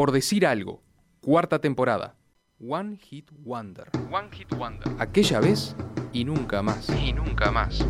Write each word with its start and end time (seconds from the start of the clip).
Por 0.00 0.12
decir 0.12 0.46
algo, 0.46 0.82
cuarta 1.20 1.58
temporada. 1.58 2.16
One 2.66 2.96
Hit 2.96 3.30
Wonder. 3.44 3.90
One 4.10 4.30
Hit 4.32 4.48
Wonder. 4.56 4.88
Aquella 4.98 5.40
vez 5.40 5.76
y 6.10 6.24
nunca 6.24 6.62
más. 6.62 6.88
Y 6.88 7.12
nunca 7.12 7.50
más. 7.50 7.84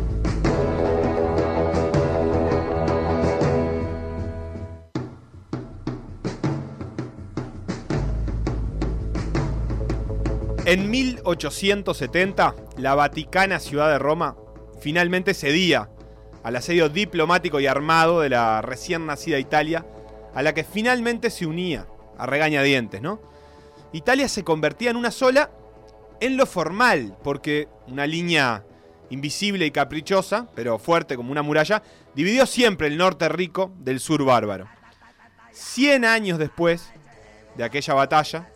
En 10.65 10.91
1870, 10.91 12.55
la 12.75 12.93
Vaticana 12.93 13.57
ciudad 13.61 13.89
de 13.89 13.99
Roma 13.99 14.35
finalmente 14.81 15.33
cedía 15.33 15.89
al 16.43 16.57
asedio 16.57 16.89
diplomático 16.89 17.61
y 17.61 17.67
armado 17.67 18.19
de 18.19 18.31
la 18.31 18.61
recién 18.61 19.05
nacida 19.05 19.39
Italia, 19.39 19.85
a 20.33 20.41
la 20.41 20.53
que 20.53 20.65
finalmente 20.65 21.29
se 21.29 21.45
unía 21.45 21.87
a 22.17 22.25
regañadientes, 22.25 23.01
¿no? 23.01 23.21
Italia 23.93 24.27
se 24.27 24.43
convertía 24.43 24.91
en 24.91 24.97
una 24.97 25.11
sola 25.11 25.51
en 26.19 26.37
lo 26.37 26.45
formal, 26.45 27.17
porque 27.23 27.67
una 27.87 28.05
línea 28.07 28.63
invisible 29.09 29.65
y 29.65 29.71
caprichosa, 29.71 30.47
pero 30.55 30.79
fuerte 30.79 31.15
como 31.15 31.31
una 31.31 31.41
muralla, 31.41 31.83
dividió 32.15 32.45
siempre 32.45 32.87
el 32.87 32.97
norte 32.97 33.27
rico 33.27 33.71
del 33.79 33.99
sur 33.99 34.23
bárbaro. 34.23 34.67
Cien 35.51 36.05
años 36.05 36.39
después 36.39 36.91
de 37.55 37.63
aquella 37.63 37.93
batalla, 37.93 38.49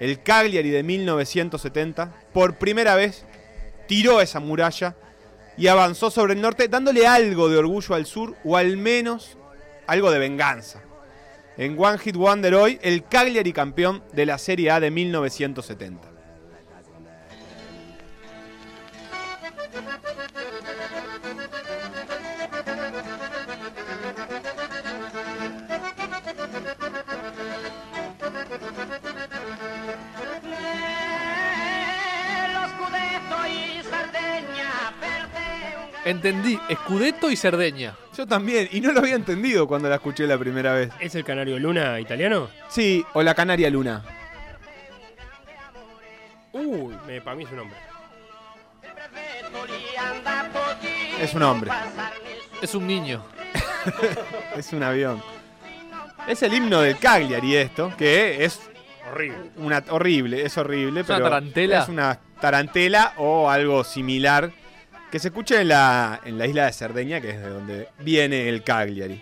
el 0.00 0.22
Cagliari 0.22 0.70
de 0.70 0.82
1970, 0.82 2.12
por 2.32 2.56
primera 2.56 2.94
vez, 2.94 3.24
tiró 3.86 4.20
esa 4.20 4.40
muralla 4.40 4.94
y 5.56 5.66
avanzó 5.68 6.10
sobre 6.10 6.34
el 6.34 6.42
norte, 6.42 6.68
dándole 6.68 7.06
algo 7.06 7.48
de 7.48 7.58
orgullo 7.58 7.94
al 7.94 8.06
sur, 8.06 8.36
o 8.44 8.56
al 8.56 8.76
menos 8.76 9.38
algo 9.86 10.10
de 10.10 10.18
venganza. 10.18 10.82
En 11.58 11.76
One 11.76 11.98
Hit 11.98 12.14
Wonder 12.14 12.54
hoy, 12.54 12.78
el 12.82 13.02
Cagliari 13.02 13.52
campeón 13.52 14.04
de 14.12 14.26
la 14.26 14.38
Serie 14.38 14.70
A 14.70 14.78
de 14.78 14.92
1970. 14.92 16.17
Entendí, 36.08 36.58
Scudetto 36.72 37.30
y 37.30 37.36
Cerdeña. 37.36 37.94
Yo 38.16 38.26
también, 38.26 38.66
y 38.72 38.80
no 38.80 38.92
lo 38.92 39.00
había 39.00 39.14
entendido 39.14 39.68
cuando 39.68 39.90
la 39.90 39.96
escuché 39.96 40.26
la 40.26 40.38
primera 40.38 40.72
vez. 40.72 40.90
¿Es 41.00 41.14
el 41.14 41.22
Canario 41.22 41.58
Luna 41.58 42.00
italiano? 42.00 42.48
Sí, 42.70 43.04
o 43.12 43.22
la 43.22 43.34
Canaria 43.34 43.68
Luna. 43.68 44.02
Uy, 46.54 46.96
me, 47.06 47.20
para 47.20 47.36
mí 47.36 47.44
es 47.44 47.52
un 47.52 47.58
hombre. 47.58 47.76
Es 51.20 51.34
un 51.34 51.42
hombre. 51.42 51.70
Es 52.62 52.74
un 52.74 52.86
niño. 52.86 53.22
es 54.56 54.72
un 54.72 54.82
avión. 54.82 55.22
Es 56.26 56.42
el 56.42 56.54
himno 56.54 56.80
del 56.80 56.96
Cagliari 56.98 57.54
esto, 57.54 57.92
que 57.98 58.46
es 58.46 58.62
Horrible. 59.12 59.50
una 59.56 59.84
horrible, 59.90 60.42
es 60.42 60.56
horrible, 60.56 61.00
¿Es 61.00 61.08
una 61.08 61.16
pero 61.18 61.28
tarantela? 61.28 61.82
es 61.82 61.88
una 61.90 62.18
tarantela 62.40 63.12
o 63.18 63.50
algo 63.50 63.84
similar 63.84 64.50
que 65.10 65.18
se 65.18 65.28
escucha 65.28 65.60
en 65.60 65.68
la, 65.68 66.20
en 66.24 66.38
la 66.38 66.46
isla 66.46 66.66
de 66.66 66.72
Cerdeña, 66.72 67.20
que 67.20 67.30
es 67.30 67.40
de 67.40 67.48
donde 67.48 67.88
viene 68.00 68.48
el 68.48 68.62
Cagliari. 68.62 69.20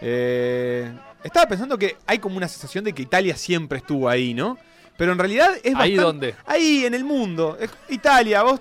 Eh, 0.00 0.90
estaba 1.24 1.46
pensando 1.48 1.78
que 1.78 1.96
hay 2.06 2.18
como 2.18 2.36
una 2.36 2.48
sensación 2.48 2.84
de 2.84 2.92
que 2.92 3.02
Italia 3.02 3.36
siempre 3.36 3.78
estuvo 3.78 4.08
ahí, 4.08 4.34
¿no? 4.34 4.58
Pero 4.96 5.12
en 5.12 5.18
realidad 5.18 5.50
es 5.62 5.74
¿Ahí 5.74 5.96
bastante- 5.96 6.00
dónde? 6.02 6.34
Ahí, 6.46 6.84
en 6.86 6.94
el 6.94 7.04
mundo. 7.04 7.56
Es- 7.60 7.70
Italia, 7.88 8.42
vos 8.42 8.60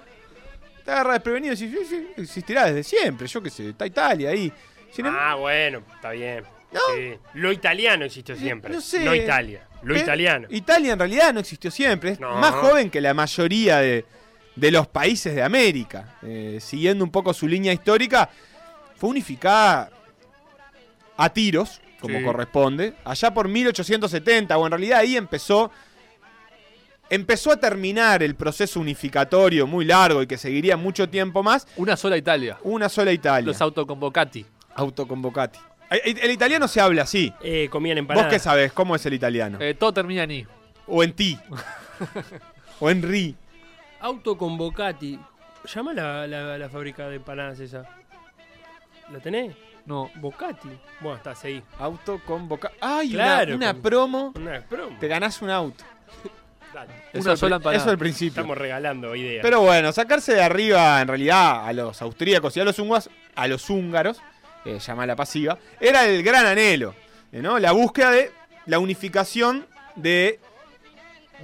te 0.84 0.92
agarras 0.92 1.14
desprevenido 1.16 1.54
y 1.54 1.58
decís, 1.58 1.78
sí, 1.80 1.86
sí, 1.96 2.08
existirá 2.22 2.66
desde 2.66 2.84
siempre, 2.84 3.28
yo 3.28 3.42
qué 3.42 3.50
sé, 3.50 3.70
está 3.70 3.86
Italia 3.86 4.30
ahí. 4.32 4.52
Sin 4.92 5.06
em- 5.06 5.16
Ah, 5.18 5.36
bueno, 5.36 5.82
está 5.94 6.12
bien. 6.12 6.44
No. 6.72 6.80
Sí. 6.94 7.14
Lo 7.36 7.52
italiano 7.52 8.06
existió 8.06 8.36
siempre. 8.36 8.74
no 8.74 8.82
sé. 8.82 9.06
No 9.06 9.16
Italia. 9.16 9.66
Lo 9.84 9.96
italiano. 9.96 10.48
Italia 10.50 10.94
en 10.94 11.00
realidad 11.00 11.34
no 11.34 11.40
existió 11.40 11.70
siempre, 11.72 12.12
es 12.12 12.20
No. 12.20 12.36
más 12.38 12.52
joven 12.56 12.90
que 12.90 13.00
la 13.02 13.14
mayoría 13.14 13.78
de, 13.80 14.04
de 14.56 14.72
los 14.72 14.88
países 14.88 15.36
de 15.36 15.44
América. 15.44 16.18
Eh, 16.24 16.60
siguiendo 16.62 17.04
un 17.04 17.12
poco 17.12 17.34
su 17.34 17.48
línea 17.48 17.74
histórica, 17.74 18.30
fue 18.96 19.10
unificada 19.10 19.90
a 21.18 21.30
tiros, 21.30 21.82
como 22.00 22.20
Sí. 22.20 22.24
corresponde, 22.26 22.94
allá 23.04 23.34
por 23.34 23.48
1870, 23.48 24.58
o 24.58 24.66
en 24.66 24.72
realidad 24.72 25.00
ahí 25.00 25.18
empezó, 25.18 25.72
empezó 27.10 27.52
a 27.52 27.58
terminar 27.58 28.22
el 28.24 28.36
proceso 28.36 28.80
unificatorio 28.80 29.68
muy 29.68 29.86
largo 29.86 30.22
y 30.22 30.28
que 30.28 30.38
seguiría 30.38 30.78
mucho 30.78 31.10
tiempo 31.10 31.44
más, 31.44 31.68
Una 31.78 31.96
sola 31.98 32.18
Italia. 32.18 32.58
una 32.64 32.90
sola 32.90 33.12
Italia. 33.12 33.48
Los 33.48 33.62
autoconvocati. 33.62 34.46
Autoconvocati. 34.76 35.60
El, 35.90 36.18
el 36.20 36.32
italiano 36.32 36.68
se 36.68 36.82
habla 36.82 37.04
así. 37.04 37.32
Eh, 37.44 37.70
comían 37.70 37.96
¿Vos 37.98 38.00
empanadas. 38.02 38.32
qué 38.34 38.40
sabés? 38.40 38.72
¿Cómo 38.74 38.96
es 38.96 39.06
el 39.06 39.14
italiano? 39.14 39.58
Eh, 39.62 39.74
todo 39.76 39.94
termina 39.94 40.24
en 40.24 40.32
I. 40.32 40.48
O 40.88 41.04
en 41.04 41.14
ti. 41.14 41.38
o 42.80 42.90
en 42.90 43.02
ri. 43.04 43.36
Autoconvocati. 44.06 45.20
Llama 45.74 45.94
la, 45.94 46.28
la, 46.28 46.58
la 46.60 46.70
fábrica 46.70 47.08
de 47.10 47.16
empanadas 47.16 47.60
esa. 47.60 47.84
¿La 49.12 49.20
tenés? 49.20 49.56
No. 49.88 50.12
Bocati. 50.16 50.70
Bueno, 51.00 51.18
está, 51.18 51.34
seguí. 51.36 51.62
Autoconvoca. 51.80 52.72
¡Ay! 52.82 53.12
Claro, 53.12 53.56
una, 53.56 53.66
una 53.70 53.74
con- 53.74 53.82
promo. 53.82 54.34
Una 54.36 54.62
promo. 54.62 54.98
Te 55.00 55.08
ganás 55.08 55.42
un 55.42 55.50
auto. 55.50 55.84
Dale. 56.74 56.94
Eso 57.14 57.22
Una 57.24 57.32
al 57.32 57.38
sola 57.38 57.56
pri- 57.56 57.62
empanada. 57.62 57.82
Eso 57.84 57.90
al 57.90 57.98
principio. 57.98 58.42
Estamos 58.42 58.58
regalando 58.58 59.16
ideas. 59.16 59.42
Pero 59.42 59.62
bueno, 59.62 59.92
sacarse 59.92 60.34
de 60.36 60.44
arriba 60.44 61.02
en 61.02 61.08
realidad 61.08 61.66
a 61.68 61.74
los 61.74 62.00
austríacos 62.02 62.56
y 62.58 62.60
a 62.60 62.64
los 62.66 62.78
húngaros, 62.78 63.10
a 63.36 63.48
los 63.48 63.70
húngaros, 63.72 64.22
eh, 64.66 64.78
llama 64.80 65.06
la 65.08 65.16
pasiva, 65.16 65.58
era 65.80 66.06
el 66.06 66.22
gran 66.22 66.46
anhelo, 66.46 66.94
eh, 67.32 67.42
¿no? 67.42 67.58
La 67.60 67.72
búsqueda 67.72 68.12
de 68.12 68.32
la 68.68 68.78
unificación 68.80 69.66
de 69.96 70.40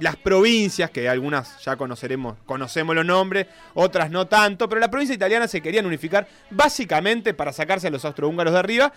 las 0.02 0.16
provincias, 0.16 0.90
que 0.90 1.08
algunas 1.08 1.62
ya 1.64 1.76
conoceremos, 1.76 2.36
conocemos 2.44 2.94
los 2.94 3.04
nombres, 3.06 3.46
otras 3.74 4.10
no 4.10 4.26
tanto, 4.26 4.68
pero 4.68 4.80
la 4.80 4.90
provincia 4.90 5.14
italiana 5.14 5.48
se 5.48 5.60
querían 5.60 5.86
unificar 5.86 6.26
básicamente 6.50 7.34
para 7.34 7.52
sacarse 7.52 7.88
a 7.88 7.90
los 7.90 8.04
austrohúngaros 8.04 8.52
de 8.52 8.58
arriba, 8.58 8.92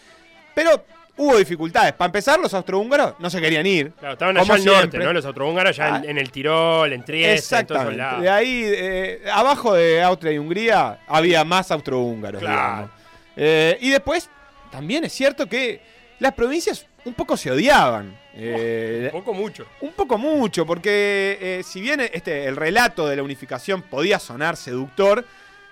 pero 0.53 0.85
hubo 1.17 1.37
dificultades. 1.37 1.93
Para 1.93 2.07
empezar, 2.07 2.39
los 2.39 2.53
austrohúngaros 2.53 3.15
no 3.19 3.29
se 3.29 3.39
querían 3.41 3.65
ir. 3.65 3.91
Claro, 3.93 4.13
estaban 4.13 4.37
allá 4.37 4.53
al 4.53 4.65
norte. 4.65 4.97
¿no? 4.99 5.13
Los 5.13 5.25
austrohúngaros 5.25 5.75
ya 5.75 5.95
Ah. 5.95 5.97
en, 6.03 6.09
en 6.11 6.17
el 6.17 6.31
Tirol, 6.31 6.91
en 6.93 7.03
Trieste, 7.05 7.57
en 7.59 7.67
todos 7.67 7.95
lados. 7.95 8.21
De 8.21 8.29
ahí, 8.29 8.63
eh, 8.65 9.21
abajo 9.33 9.73
de 9.73 10.01
Austria 10.03 10.33
y 10.33 10.37
Hungría, 10.37 10.99
había 11.07 11.43
más 11.45 11.71
austrohúngaros. 11.71 12.41
Claro. 12.41 12.57
digamos. 12.71 12.91
Eh, 13.37 13.77
y 13.81 13.89
después, 13.89 14.29
también 14.71 15.03
es 15.05 15.13
cierto 15.13 15.45
que 15.47 15.81
las 16.19 16.33
provincias 16.33 16.85
un 17.05 17.13
poco 17.13 17.37
se 17.37 17.51
odiaban. 17.51 18.17
Eh, 18.33 19.09
Poco 19.13 19.33
mucho. 19.33 19.65
un 19.81 19.93
poco 19.93 20.17
mucho, 20.17 20.65
porque 20.65 21.37
eh, 21.39 21.63
si 21.63 21.81
bien 21.81 22.01
este, 22.01 22.45
el 22.45 22.55
relato 22.55 23.07
de 23.07 23.15
la 23.15 23.23
unificación 23.23 23.81
podía 23.81 24.19
sonar 24.19 24.57
seductor, 24.57 25.25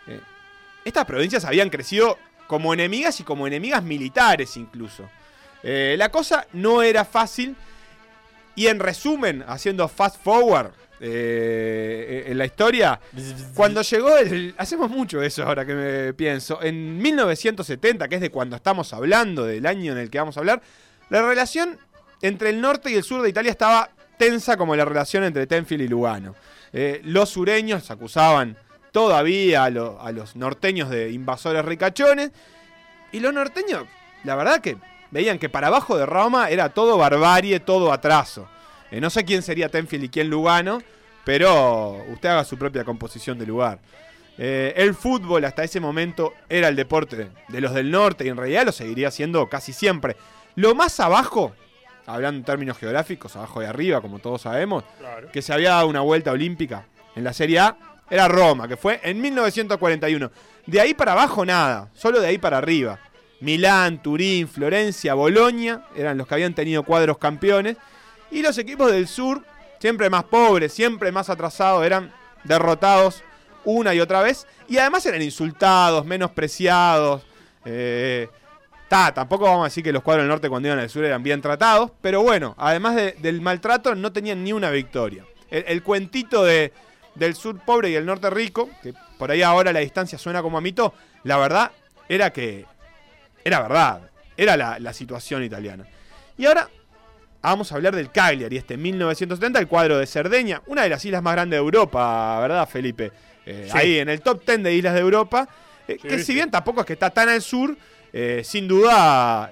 eh, 0.07 0.19
estas 0.85 1.05
provincias 1.05 1.45
habían 1.45 1.69
crecido 1.69 2.17
como 2.47 2.73
enemigas 2.73 3.19
y 3.19 3.23
como 3.23 3.47
enemigas 3.47 3.83
militares 3.83 4.57
incluso. 4.57 5.09
La 5.63 6.09
cosa 6.09 6.45
no 6.51 6.81
era 6.81 7.05
fácil 7.05 7.55
y 8.55 8.67
en 8.67 8.79
resumen, 8.79 9.43
haciendo 9.47 9.87
fast 9.87 10.21
forward 10.23 10.71
eh, 10.99 12.25
en 12.27 12.37
la 12.37 12.45
historia, 12.45 12.99
cuando 13.53 13.81
llegó 13.81 14.17
el... 14.17 14.53
Hacemos 14.57 14.89
mucho 14.89 15.21
eso 15.21 15.43
ahora 15.43 15.65
que 15.65 15.73
me 15.73 16.13
pienso. 16.13 16.61
En 16.61 16.97
1970, 17.01 18.07
que 18.07 18.15
es 18.15 18.21
de 18.21 18.29
cuando 18.29 18.55
estamos 18.55 18.93
hablando, 18.93 19.45
del 19.45 19.65
año 19.65 19.91
en 19.93 19.97
el 19.97 20.09
que 20.09 20.17
vamos 20.19 20.37
a 20.37 20.41
hablar, 20.41 20.61
la 21.09 21.21
relación 21.21 21.77
entre 22.21 22.49
el 22.49 22.61
norte 22.61 22.91
y 22.91 22.95
el 22.95 23.03
sur 23.03 23.21
de 23.21 23.29
Italia 23.29 23.51
estaba 23.51 23.89
tensa 24.17 24.55
como 24.57 24.75
la 24.75 24.85
relación 24.85 25.23
entre 25.23 25.47
Tenfield 25.47 25.83
y 25.83 25.87
Lugano. 25.87 26.35
Eh, 26.71 27.01
los 27.03 27.29
sureños 27.29 27.89
acusaban 27.91 28.55
todavía 28.91 29.63
a, 29.65 29.69
lo- 29.69 29.99
a 30.01 30.11
los 30.11 30.35
norteños 30.35 30.89
de 30.89 31.11
invasores 31.11 31.65
ricachones. 31.65 32.31
Y 33.11 33.19
los 33.19 33.33
norteños, 33.33 33.83
la 34.23 34.35
verdad 34.35 34.61
que 34.61 34.77
veían 35.11 35.37
que 35.37 35.49
para 35.49 35.67
abajo 35.67 35.97
de 35.97 36.05
Roma 36.05 36.49
era 36.49 36.69
todo 36.69 36.97
barbarie, 36.97 37.59
todo 37.59 37.91
atraso. 37.91 38.47
Eh, 38.93 39.01
no 39.01 39.09
sé 39.09 39.25
quién 39.25 39.41
sería 39.41 39.69
Tenfield 39.69 40.03
y 40.03 40.09
quién 40.09 40.29
Lugano, 40.29 40.79
pero 41.25 41.93
usted 42.11 42.29
haga 42.29 42.43
su 42.43 42.59
propia 42.59 42.83
composición 42.83 43.39
de 43.39 43.47
lugar. 43.47 43.79
Eh, 44.37 44.71
el 44.77 44.93
fútbol 44.93 45.43
hasta 45.45 45.63
ese 45.63 45.79
momento 45.79 46.33
era 46.47 46.67
el 46.67 46.75
deporte 46.75 47.29
de 47.47 47.61
los 47.61 47.73
del 47.73 47.89
norte 47.89 48.23
y 48.25 48.29
en 48.29 48.37
realidad 48.37 48.65
lo 48.65 48.71
seguiría 48.71 49.09
siendo 49.09 49.49
casi 49.49 49.73
siempre. 49.73 50.15
Lo 50.55 50.75
más 50.75 50.99
abajo, 50.99 51.53
hablando 52.05 52.37
en 52.37 52.43
términos 52.45 52.77
geográficos, 52.77 53.35
abajo 53.35 53.63
y 53.63 53.65
arriba, 53.65 53.99
como 53.99 54.19
todos 54.19 54.43
sabemos, 54.43 54.83
Claro. 54.99 55.29
que 55.31 55.41
se 55.41 55.51
había 55.53 55.71
dado 55.71 55.87
una 55.87 56.01
vuelta 56.01 56.31
olímpica 56.31 56.85
en 57.15 57.23
la 57.23 57.33
Serie 57.33 57.59
A, 57.59 57.75
era 58.11 58.27
Roma, 58.27 58.67
que 58.67 58.77
fue 58.77 58.99
en 59.03 59.19
1941. 59.21 60.31
De 60.67 60.79
ahí 60.81 60.93
para 60.93 61.13
abajo 61.13 61.43
nada, 61.45 61.89
solo 61.95 62.19
de 62.21 62.27
ahí 62.27 62.37
para 62.37 62.59
arriba. 62.59 62.99
Milán, 63.39 64.03
Turín, 64.03 64.47
Florencia, 64.47 65.15
Bolonia 65.15 65.81
eran 65.95 66.15
los 66.17 66.27
que 66.27 66.35
habían 66.35 66.53
tenido 66.53 66.83
cuadros 66.83 67.17
campeones. 67.17 67.77
Y 68.33 68.41
los 68.41 68.57
equipos 68.57 68.91
del 68.91 69.07
sur, 69.07 69.43
siempre 69.79 70.09
más 70.09 70.23
pobres, 70.23 70.73
siempre 70.73 71.11
más 71.11 71.29
atrasados, 71.29 71.85
eran 71.85 72.11
derrotados 72.43 73.23
una 73.63 73.93
y 73.93 73.99
otra 73.99 74.21
vez. 74.21 74.47
Y 74.67 74.77
además 74.79 75.05
eran 75.05 75.21
insultados, 75.21 76.03
menospreciados. 76.05 77.21
Eh, 77.63 78.27
ta, 78.89 79.13
tampoco 79.13 79.45
vamos 79.45 79.61
a 79.61 79.65
decir 79.65 79.83
que 79.83 79.93
los 79.93 80.01
cuadros 80.01 80.23
del 80.23 80.29
norte 80.29 80.49
cuando 80.49 80.67
iban 80.67 80.79
al 80.79 80.89
sur 80.89 81.05
eran 81.05 81.21
bien 81.21 81.41
tratados. 81.41 81.91
Pero 82.01 82.23
bueno, 82.23 82.55
además 82.57 82.95
de- 82.95 83.11
del 83.19 83.39
maltrato, 83.39 83.93
no 83.93 84.11
tenían 84.11 84.43
ni 84.43 84.51
una 84.51 84.71
victoria. 84.71 85.25
El, 85.51 85.83
cuentito 85.83 86.43
de, 86.43 86.73
del 87.13 87.35
sur 87.35 87.59
pobre 87.63 87.91
y 87.91 87.95
el 87.95 88.07
norte 88.07 88.31
rico, 88.31 88.71
que 88.81 88.95
por 89.19 89.29
ahí 89.29 89.43
ahora 89.43 89.71
la 89.71 89.81
distancia 89.81 90.17
suena 90.17 90.41
como 90.41 90.57
a 90.57 90.61
mito, 90.61 90.95
la 91.23 91.37
verdad 91.37 91.71
era 92.09 92.33
que 92.33 92.65
era 93.45 93.61
verdad, 93.61 94.09
era 94.35 94.57
la 94.57 94.93
situación 94.93 95.43
italiana. 95.43 95.85
Y 96.39 96.47
ahora 96.47 96.67
vamos 97.49 97.71
a 97.71 97.75
hablar 97.75 97.95
del 97.95 98.11
Cagliari, 98.11 98.57
este 98.57 98.77
1970, 98.77 99.59
el 99.59 99.67
cuadro 99.67 99.97
de 99.97 100.07
Cerdeña, 100.07 100.61
una 100.67 100.83
de 100.83 100.89
las 100.89 101.03
islas 101.05 101.21
más 101.21 101.33
grandes 101.33 101.57
de 101.57 101.61
Europa, 101.61 102.39
¿verdad, 102.39 102.67
Felipe? 102.67 103.11
Eh, 103.45 103.67
Sí. 103.71 103.77
Ahí 103.77 103.99
en 103.99 104.09
el 104.09 104.21
top 104.21 104.43
10 104.45 104.63
de 104.63 104.73
islas 104.73 104.93
de 104.93 105.01
Europa, 105.01 105.47
eh, 105.87 105.97
Sí, 106.01 106.07
que 106.07 106.19
si 106.19 106.33
bien 106.33 106.49
tampoco 106.49 106.79
es 106.81 106.87
que 106.87 106.93
está 106.93 107.09
tan 107.09 107.27
al 107.29 107.41
sur, 107.41 107.75
eh, 108.13 108.41
sin 108.43 108.67
duda 108.67 109.51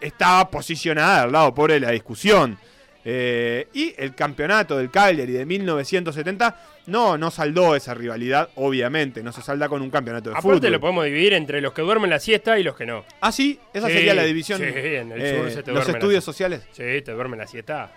estaba 0.00 0.50
posicionada 0.50 1.22
al 1.22 1.32
lado 1.32 1.54
pobre 1.54 1.74
de 1.74 1.80
la 1.80 1.90
discusión. 1.90 2.58
Eh, 3.04 3.68
y 3.72 3.94
el 3.96 4.14
campeonato 4.14 4.76
del 4.76 4.90
Cagliari 4.90 5.32
de 5.32 5.46
1970 5.46 6.56
no, 6.86 7.16
no 7.16 7.30
saldó 7.30 7.74
esa 7.74 7.94
rivalidad, 7.94 8.50
obviamente, 8.56 9.22
no 9.22 9.32
se 9.32 9.40
salda 9.42 9.68
con 9.70 9.80
un 9.80 9.90
campeonato 9.90 10.30
de 10.30 10.36
Aparte 10.36 10.56
fútbol. 10.58 10.72
lo 10.72 10.80
podemos 10.80 11.04
dividir 11.06 11.32
entre 11.32 11.60
los 11.62 11.72
que 11.72 11.80
duermen 11.82 12.10
la 12.10 12.18
siesta 12.20 12.58
y 12.58 12.62
los 12.62 12.76
que 12.76 12.84
no. 12.84 13.04
Ah, 13.20 13.32
sí, 13.32 13.58
esa 13.72 13.86
Sí, 13.86 13.94
sería 13.94 14.12
la 14.14 14.24
división. 14.24 14.58
sí, 14.58 14.64
en 14.66 15.12
el 15.12 15.20
eh, 15.22 15.36
sur 15.38 15.50
se 15.50 15.62
te 15.62 15.70
los 15.72 15.80
duermen 15.84 15.96
estudios 15.96 16.24
sociales 16.24 16.62
Sí, 16.72 16.82
te 17.02 17.12
duermen 17.12 17.38
la 17.38 17.46
siesta. 17.46 17.90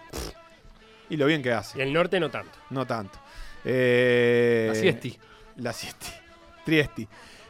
y 1.09 1.17
lo 1.17 1.25
bien 1.25 1.41
que 1.43 1.49
Y 1.49 1.51
hace. 1.51 1.81
el 1.83 1.91
norte 1.91 2.19
no 2.19 2.29
tanto. 2.31 2.57
No 2.69 2.85
tanto. 2.87 3.19
Eh, 3.65 4.69
Así 4.71 4.87
es, 4.87 4.99
Ti. 4.99 5.17
La 5.57 5.73
siesti. 5.73 6.07
Triesti. 6.65 7.07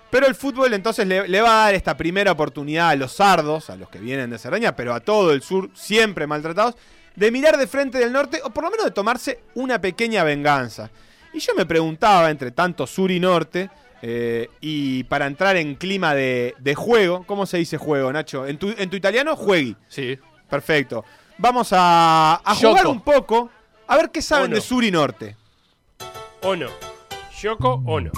Pero 0.10 0.28
el 0.28 0.36
fútbol 0.36 0.74
entonces 0.74 1.08
le, 1.08 1.28
le 1.28 1.42
va 1.42 1.62
a 1.62 1.66
dar 1.66 1.76
esta 1.76 1.96
primera 1.98 2.32
oportunidad 2.32 2.90
a 2.90 2.96
los 2.96 3.14
sardos, 3.14 3.70
a 3.70 3.76
los 3.76 3.90
que 3.90 4.00
vienen 4.00 4.30
de 4.30 4.38
Cerdeña, 4.38 4.76
pero 4.76 4.94
a 4.94 5.00
todo 5.00 5.32
el 5.34 5.42
sur, 5.42 5.70
siempre 5.74 6.28
maltratados, 6.28 6.76
de 7.16 7.32
mirar 7.32 7.58
de 7.58 7.68
frente 7.68 7.98
del 7.98 8.12
norte 8.12 8.42
o 8.44 8.50
por 8.50 8.64
lo 8.64 8.72
menos 8.72 8.86
de 8.86 8.92
tomarse 8.92 9.40
una 9.56 9.80
pequeña 9.80 10.24
venganza. 10.24 10.90
Y 11.34 11.40
yo 11.40 11.54
me 11.56 11.66
preguntaba, 11.66 12.30
entre 12.30 12.52
tanto 12.52 12.86
sur 12.86 13.10
y 13.12 13.20
norte, 13.20 13.70
eh, 14.02 14.50
y 14.62 15.04
para 15.06 15.26
entrar 15.28 15.56
en 15.58 15.76
clima 15.76 16.14
de, 16.14 16.56
de 16.60 16.76
juego, 16.76 17.24
¿cómo 17.26 17.46
se 17.46 17.58
dice 17.58 17.78
juego, 17.78 18.12
Nacho? 18.14 18.46
En 18.46 18.58
tu, 18.58 18.70
en 18.78 18.90
tu 18.90 18.96
italiano, 18.96 19.36
juegui. 19.36 19.76
Sí. 19.88 20.18
Perfecto. 20.50 21.04
Vamos 21.38 21.70
a, 21.72 22.42
a 22.44 22.56
jugar 22.56 22.86
un 22.86 23.02
poco, 23.02 23.50
a 23.88 23.98
ver 23.98 24.12
qué 24.12 24.22
saben 24.22 24.52
de 24.52 24.62
sur 24.62 24.84
y 24.84 24.92
norte. 24.92 25.36
O 26.42 26.56
no. 26.56 26.68
Yoko 27.42 27.82
o 27.86 28.00
no. 28.00 28.12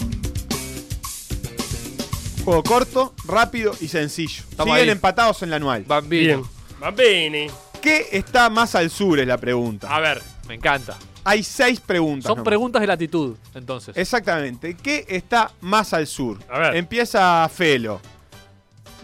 Juego 2.44 2.64
corto, 2.64 3.14
rápido 3.26 3.74
y 3.80 3.88
sencillo. 3.88 4.44
Estamos 4.50 4.74
Siguen 4.76 4.90
ahí. 4.90 4.94
empatados 4.94 5.42
en 5.44 5.50
la 5.50 5.56
anual. 5.56 5.84
Bambino. 5.88 6.48
Va 6.84 6.92
bene. 6.92 7.50
¿Qué 7.86 8.08
está 8.14 8.50
más 8.50 8.74
al 8.74 8.90
sur? 8.90 9.20
Es 9.20 9.28
la 9.28 9.38
pregunta. 9.38 9.96
A 9.96 10.00
ver. 10.00 10.20
Me 10.48 10.56
encanta. 10.56 10.98
Hay 11.24 11.44
seis 11.44 11.80
preguntas. 11.80 12.24
Son 12.24 12.38
nomás. 12.38 12.46
preguntas 12.46 12.82
de 12.82 12.88
latitud, 12.88 13.38
entonces. 13.54 13.96
Exactamente. 13.96 14.76
¿Qué 14.76 15.06
está 15.08 15.52
más 15.62 15.94
al 15.94 16.08
sur? 16.08 16.40
A 16.50 16.58
ver. 16.58 16.78
Empieza 16.78 17.48
Felo. 17.48 18.02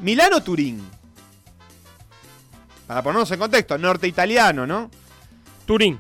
¿Milán 0.02 0.34
o 0.34 0.42
Turín? 0.42 0.84
Para 2.88 3.04
ponernos 3.04 3.30
en 3.30 3.38
contexto, 3.38 3.78
norte 3.78 4.08
italiano, 4.08 4.66
¿no? 4.66 4.90
Turín. 5.68 6.00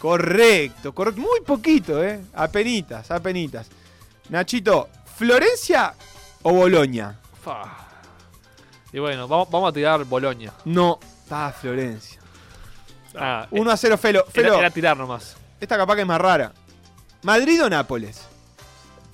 Correcto, 0.00 0.92
correcto. 0.92 1.20
Muy 1.20 1.42
poquito, 1.42 2.02
¿eh? 2.02 2.20
Apenitas, 2.34 3.12
apenitas. 3.12 3.68
Nachito, 4.28 4.88
¿Florencia 5.16 5.94
o 6.42 6.52
Boloña? 6.52 7.16
Fa. 7.44 7.76
Y 8.92 8.98
bueno, 8.98 9.28
vamos, 9.28 9.48
vamos 9.52 9.70
a 9.70 9.72
tirar 9.72 10.02
Boloña. 10.02 10.52
No, 10.64 10.98
está 11.28 11.52
Florencia. 11.52 12.18
Ah, 13.14 13.46
1 13.50 13.70
a 13.70 13.76
0 13.76 13.98
Felo. 13.98 14.24
Felo, 14.32 14.58
era 14.58 14.70
tirar 14.70 14.96
nomás. 14.96 15.36
esta 15.60 15.76
capaz 15.76 15.94
que 15.94 16.00
es 16.02 16.06
más 16.06 16.20
rara. 16.20 16.52
¿Madrid 17.22 17.62
o 17.62 17.68
Nápoles? 17.68 18.26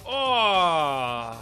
Oh. 0.04 1.32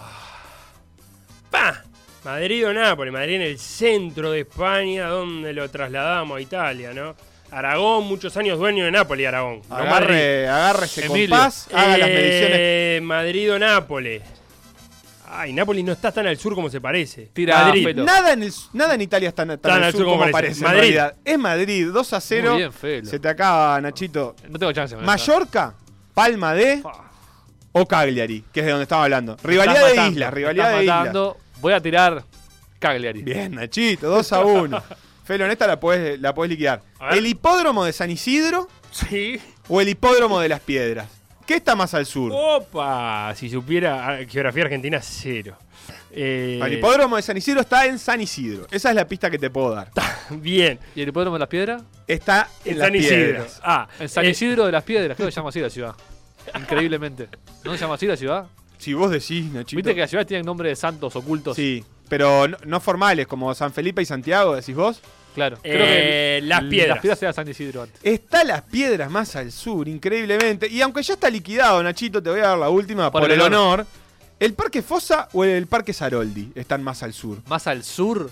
Pa. 1.51 1.83
Madrid 2.25 2.67
o 2.69 2.73
Nápoles. 2.73 3.13
Madrid 3.13 3.35
en 3.35 3.43
el 3.43 3.59
centro 3.59 4.31
de 4.31 4.41
España, 4.41 5.09
donde 5.09 5.53
lo 5.53 5.69
trasladamos 5.71 6.39
a 6.39 6.41
Italia, 6.41 6.93
¿no? 6.95 7.15
Aragón, 7.51 8.05
muchos 8.05 8.35
años 8.39 8.59
dueño 8.59 8.87
de 8.87 8.93
Nápoles, 8.93 9.29
Aragón. 9.29 9.61
no 9.69 9.77
Madrid. 9.77 9.93
Agarre, 9.93 10.49
agarre 10.49 10.87
ese 10.87 11.07
compás, 11.07 11.69
haga 11.71 11.99
las 11.99 12.09
mediciones. 12.09 12.57
Eh, 12.59 13.01
Madrid 13.03 13.53
o 13.53 13.59
Nápoles. 13.59 14.23
Ay, 15.35 15.53
Nápoles 15.53 15.85
no 15.85 15.93
está 15.93 16.13
tan 16.13 16.27
al 16.27 16.37
sur 16.37 16.55
como 16.55 16.69
se 16.69 16.81
parece. 16.81 17.31
Tira, 17.33 17.65
Madrid. 17.65 17.85
Felo. 17.85 18.05
Nada 18.05 18.33
en, 18.35 18.43
el, 18.43 18.53
nada 18.75 18.95
en 18.95 19.01
Italia 19.01 19.29
está 19.31 19.47
tan, 19.47 19.59
tan 19.59 19.83
al 19.83 19.93
sur 19.93 20.05
como 20.05 20.31
parece. 20.31 20.59
en 20.59 20.63
Madrid. 20.65 20.79
realidad. 20.81 21.15
Es 21.25 21.39
Madrid, 21.39 21.89
2 21.93 22.13
a 22.13 22.21
0. 22.21 22.51
Muy 22.51 22.59
bien, 22.59 22.73
Felo. 22.73 23.11
Se 23.11 23.19
te 23.19 23.29
acaba, 23.29 23.81
Nachito. 23.81 24.37
No 24.49 24.59
tengo 24.59 24.73
chance. 24.73 24.95
Mallorca, 24.97 25.75
Palma 26.15 26.53
de 26.55 26.83
o 27.73 27.87
Cagliari, 27.87 28.45
que 28.53 28.61
es 28.61 28.67
de 28.67 28.73
donde 28.73 28.83
estaba 28.83 29.05
hablando. 29.05 29.37
Rivalidad 29.43 29.77
estás 29.77 29.91
de 29.91 29.97
matando, 29.97 30.13
islas, 30.13 30.35
rivalidad 30.35 30.65
estás 30.67 30.79
de 30.79 30.85
islas. 30.85 30.99
matando. 30.99 31.37
Voy 31.61 31.73
a 31.73 31.81
tirar 31.81 32.25
Cagliari. 32.79 33.23
Bien, 33.23 33.55
Nachito, 33.55 34.09
2 34.11 34.33
a 34.33 34.41
1. 34.41 34.83
Felo, 35.25 35.45
en 35.47 35.51
esta 35.53 35.67
la 35.67 35.81
podés, 35.81 36.21
la 36.21 36.35
podés 36.35 36.51
liquidar. 36.51 36.83
¿El 37.13 37.27
hipódromo 37.27 37.85
de 37.85 37.93
San 37.93 38.11
Isidro 38.11 38.69
Sí. 38.91 39.41
o 39.69 39.81
el 39.81 39.89
hipódromo 39.89 40.41
de 40.41 40.49
las 40.51 40.61
Piedras? 40.61 41.07
¿Qué 41.53 41.59
está 41.59 41.77
más 41.77 41.93
al 41.93 42.07
sur? 42.07 42.33
Opa, 42.35 43.35
si 43.37 43.51
supiera 43.51 44.09
ah, 44.09 44.19
geografía 44.27 44.63
argentina, 44.63 44.99
cero. 45.03 45.55
Eh, 46.11 46.59
El 46.65 46.73
hipódromo 46.73 47.17
de 47.17 47.21
San 47.21 47.37
Isidro 47.37 47.61
está 47.61 47.85
en 47.85 47.99
San 47.99 48.23
Isidro. 48.23 48.67
Esa 48.71 48.89
es 48.89 48.97
la 48.97 49.07
pista 49.07 49.31
que 49.31 49.39
te 49.39 49.51
puedo 49.51 49.75
dar. 49.75 49.91
¿Y 50.31 50.37
Bien. 50.37 50.79
el 50.97 51.09
hipódromo 51.09 51.37
de 51.37 51.41
las 51.41 51.51
piedras? 51.51 51.83
Está 52.07 52.49
en, 52.65 52.73
En 52.73 52.79
las 52.79 52.87
San 52.87 52.95
Isidro. 52.97 53.17
piedras. 53.17 53.61
Ah, 53.63 53.87
En 54.01 54.09
San 54.09 54.25
eh, 54.25 54.31
Isidro 54.31 54.65
de 54.65 54.73
las 54.73 54.83
Piedras, 54.83 55.15
creo 55.15 55.29
que 55.29 55.33
se 55.33 55.37
llama 55.41 55.51
así 55.51 55.61
la 55.61 55.69
ciudad. 55.69 55.95
Increíblemente. 56.59 57.29
¿No 57.65 57.73
se 57.73 57.79
llama 57.79 57.97
así 57.97 58.07
la 58.07 58.17
ciudad? 58.17 58.47
Si 58.79 58.95
vos 58.95 59.11
decís, 59.11 59.53
Nachito. 59.53 59.77
Viste 59.77 59.95
que 59.95 60.01
las 60.01 60.09
ciudades 60.09 60.29
tienen 60.29 60.47
nombre 60.47 60.71
de 60.71 60.77
santos 60.77 61.15
ocultos. 61.17 61.55
Sí, 61.55 61.85
pero 62.09 62.49
no, 62.49 62.57
no 62.65 62.81
formales, 62.81 63.27
como 63.27 63.55
San 63.55 63.75
Felipe 63.75 64.01
y 64.01 64.07
Santiago, 64.07 64.57
decís 64.57 64.75
vos. 64.75 65.03
Claro. 65.35 65.59
Eh, 65.65 66.41
Las 66.45 66.63
Piedras. 66.65 66.89
Las 66.97 66.99
piedras 67.01 67.23
era 67.23 67.33
San 67.33 67.49
Isidro 67.49 67.83
antes. 67.83 67.99
Está 68.03 68.45
las 68.45 68.63
piedras 68.63 69.11
más 69.11 69.35
al 69.37 69.51
sur, 69.53 69.89
increíblemente. 69.89 70.69
Y 70.69 70.83
aunque 70.83 71.03
ya 71.03 71.15
está 71.15 71.31
liquidado, 71.31 71.83
Nachito, 71.83 72.23
te 72.23 72.29
voy 72.31 72.41
a 72.41 72.49
dar 72.49 72.59
la 72.59 72.69
última 72.69 73.11
por, 73.11 73.23
Por 73.23 73.31
el 73.33 73.41
el 73.41 73.47
honor. 73.47 73.87
¿El 74.39 74.55
Parque 74.55 74.83
Fosa 74.83 75.29
o 75.33 75.45
el 75.45 75.67
Parque 75.69 75.93
Saroldi 75.93 76.51
están 76.55 76.83
más 76.83 77.03
al 77.03 77.13
sur? 77.15 77.39
Más 77.47 77.67
al 77.67 77.83
sur. 77.85 78.29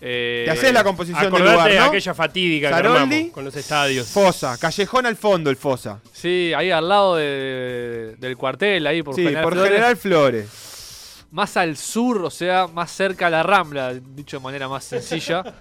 Eh, 0.00 0.42
Te 0.46 0.50
haces 0.50 0.72
la 0.72 0.82
composición 0.84 1.32
del 1.32 1.42
lugar, 1.42 1.70
de 1.70 1.78
¿no? 1.78 1.84
aquella 1.84 2.14
fatídica 2.14 2.68
que 2.68 2.74
Saroldi, 2.74 2.98
armamos 3.14 3.32
con 3.32 3.44
los 3.44 3.54
estadios. 3.56 4.06
Fosa, 4.08 4.58
callejón 4.58 5.06
al 5.06 5.16
fondo 5.16 5.50
el 5.50 5.56
Fosa. 5.56 6.00
Sí, 6.12 6.52
ahí 6.56 6.70
al 6.70 6.88
lado 6.88 7.16
de- 7.16 8.16
del 8.18 8.36
cuartel, 8.36 8.86
ahí 8.86 9.02
por 9.02 9.14
sí, 9.14 9.22
General 9.22 9.42
por 9.44 9.52
Flores. 9.52 9.70
General 9.72 9.96
Flores. 9.96 10.46
Más 11.30 11.56
al 11.56 11.76
sur, 11.76 12.22
o 12.24 12.30
sea, 12.30 12.66
más 12.66 12.90
cerca 12.92 13.26
a 13.26 13.30
la 13.30 13.42
Rambla, 13.42 13.92
dicho 13.94 14.38
de 14.38 14.42
manera 14.42 14.68
más 14.68 14.84
sencilla. 14.84 15.42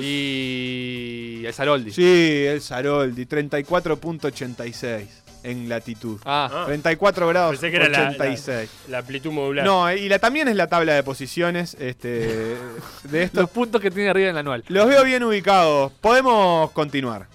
y 0.00 1.42
el 1.46 1.52
Saroldi. 1.54 1.92
Sí, 1.92 2.44
el 2.46 2.60
Saroldi, 2.60 3.26
34.86 3.26 5.06
en 5.44 5.68
latitud. 5.68 6.18
Ah, 6.24 6.50
Ah. 6.52 6.64
34 6.66 7.28
grados 7.28 7.52
Pensé 7.52 7.70
que 7.70 7.76
era 7.76 7.88
la- 7.88 8.08
86. 8.10 8.70
La 8.88 8.98
amplitud 8.98 9.30
modular. 9.32 9.64
No, 9.64 9.90
y 9.92 10.08
la, 10.08 10.18
también 10.18 10.48
es 10.48 10.56
la 10.56 10.66
tabla 10.66 10.94
de 10.94 11.02
posiciones 11.02 11.76
este, 11.80 12.56
de 13.04 13.22
esto. 13.22 13.40
los 13.42 13.50
puntos 13.50 13.80
que 13.80 13.90
tiene 13.90 14.10
arriba 14.10 14.28
en 14.30 14.34
el 14.34 14.38
anual. 14.40 14.64
Los 14.68 14.86
veo 14.88 15.04
bien 15.04 15.22
ubicados. 15.22 15.92
Podemos 16.00 16.70
continuar. 16.72 17.26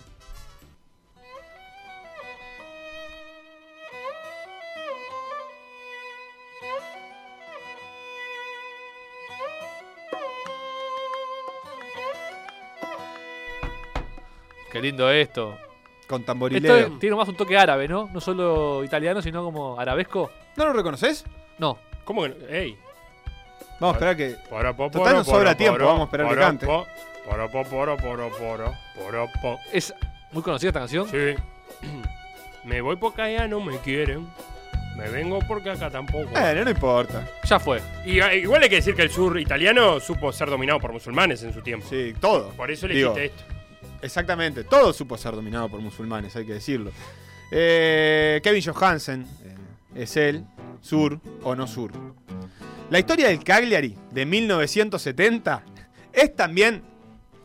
Qué 14.73 14.81
lindo 14.81 15.09
esto. 15.09 15.55
Con 16.07 16.19
Esto 16.21 16.31
tamborileo. 16.33 16.75
es- 16.77 16.99
tiene 16.99 17.15
más 17.15 17.29
un 17.29 17.37
toque 17.37 17.57
árabe, 17.57 17.87
¿no? 17.87 18.09
No 18.11 18.19
solo 18.19 18.83
italiano, 18.83 19.21
sino 19.21 19.41
como 19.43 19.79
arabesco. 19.79 20.29
¿No 20.57 20.65
lo 20.65 20.73
reconoces? 20.73 21.23
No. 21.59 21.77
¿Cómo 22.03 22.23
que 22.23 22.29
no? 22.29 22.35
Ey. 22.49 22.77
Vamos 23.79 23.95
a 23.95 23.97
esperar 23.97 24.17
que. 24.17 24.35
Poro, 24.49 24.75
po, 24.75 24.89
Total, 24.91 25.13
nos 25.15 25.25
poro, 25.25 25.37
sobra 25.37 25.51
poro, 25.51 25.57
tiempo, 25.57 25.73
poro, 25.75 25.85
vamos 25.85 26.01
a 26.01 26.03
esperar 26.05 26.27
que 26.27 26.33
poro, 26.33 26.41
cante. 26.45 26.65
po, 26.65 26.85
Poro, 27.25 27.49
po, 27.49 27.63
poro, 27.63 27.97
poro, 27.97 28.29
poro, 28.37 28.73
poro, 28.97 29.27
po. 29.41 29.57
Es 29.71 29.93
muy 30.33 30.43
conocida 30.43 30.69
esta 30.69 30.79
canción. 30.81 31.07
Sí. 31.09 31.35
Me 32.65 32.81
voy 32.81 32.95
porque 32.97 33.21
allá 33.21 33.47
no 33.47 33.59
me 33.61 33.77
quieren. 33.79 34.27
Me 34.97 35.09
vengo 35.09 35.39
porque 35.47 35.69
acá 35.71 35.89
tampoco. 35.89 36.29
Bueno, 36.31 36.63
no 36.65 36.69
importa. 36.69 37.27
Ya 37.45 37.59
fue. 37.59 37.81
Y, 38.05 38.19
ah, 38.19 38.33
igual 38.33 38.61
hay 38.63 38.69
que 38.69 38.75
decir 38.75 38.95
que 38.95 39.01
el 39.01 39.09
sur 39.09 39.39
italiano 39.39 39.99
supo 39.99 40.31
ser 40.31 40.49
dominado 40.49 40.79
por 40.79 40.93
musulmanes 40.93 41.41
en 41.43 41.53
su 41.53 41.61
tiempo. 41.61 41.85
Sí, 41.89 42.13
todo. 42.19 42.49
Por 42.51 42.69
eso 42.71 42.87
le 42.87 42.93
Digo, 42.95 43.11
hiciste 43.11 43.25
esto. 43.25 43.52
Exactamente, 44.03 44.65
todo 44.65 44.91
supo 44.91 45.17
ser 45.17 45.33
dominado 45.33 45.69
por 45.69 45.79
musulmanes, 45.79 46.35
hay 46.35 46.45
que 46.45 46.53
decirlo. 46.53 46.91
Eh, 47.49 48.41
Kevin 48.43 48.61
Johansen 48.61 49.25
eh, 49.45 49.55
es 49.95 50.17
él, 50.17 50.45
sur 50.81 51.21
o 51.41 51.55
no 51.55 51.65
sur. 51.67 51.93
La 52.89 52.99
historia 52.99 53.29
del 53.29 53.41
Cagliari 53.41 53.95
de 54.11 54.25
1970 54.25 55.63
es 56.11 56.35
también, 56.35 56.83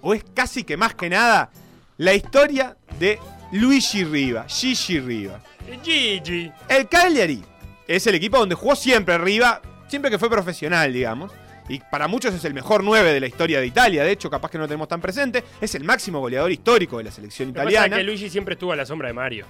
o 0.03 0.15
es 0.15 0.25
casi 0.35 0.65
que 0.65 0.77
más 0.77 0.97
que 0.97 1.09
nada, 1.09 1.51
la 1.97 2.13
historia 2.13 2.77
de 2.99 3.21
Luigi 3.53 4.03
Riva, 4.03 4.45
Gigi 4.49 4.99
Riva. 4.99 5.41
Gigi. 5.85 6.51
El 6.69 6.89
Cagliari 6.89 7.41
es 7.87 8.05
el 8.09 8.17
equipo 8.17 8.37
donde 8.39 8.57
jugó 8.57 8.75
siempre 8.75 9.17
Riva, 9.17 9.63
siempre 9.87 10.11
que 10.11 10.19
fue 10.19 10.29
profesional, 10.29 10.93
digamos. 10.93 11.31
Y 11.69 11.81
para 11.81 12.09
muchos 12.09 12.35
es 12.35 12.45
el 12.45 12.55
mejor 12.55 12.83
9 12.83 13.13
de 13.13 13.21
la 13.21 13.27
historia 13.27 13.61
de 13.61 13.67
Italia. 13.67 14.03
De 14.03 14.11
hecho, 14.13 14.31
capaz 14.31 14.51
que 14.51 14.59
no 14.59 14.65
lo 14.65 14.69
tenemos 14.69 14.89
tan 14.89 15.01
presente. 15.01 15.45
Es 15.61 15.75
el 15.75 15.85
máximo 15.85 16.21
goleador 16.21 16.51
histórico 16.51 16.99
de 16.99 17.05
la 17.05 17.11
selección 17.11 17.49
Lo 17.49 17.55
que 17.55 17.59
pasa 17.59 17.69
es 17.69 17.75
italiana. 17.75 17.97
que 17.99 18.05
Luigi 18.05 18.31
siempre 18.31 18.55
estuvo 18.55 18.73
a 18.73 18.77
la 18.77 18.87
sombra 18.87 19.09
de 19.09 19.15
Mario. 19.15 19.47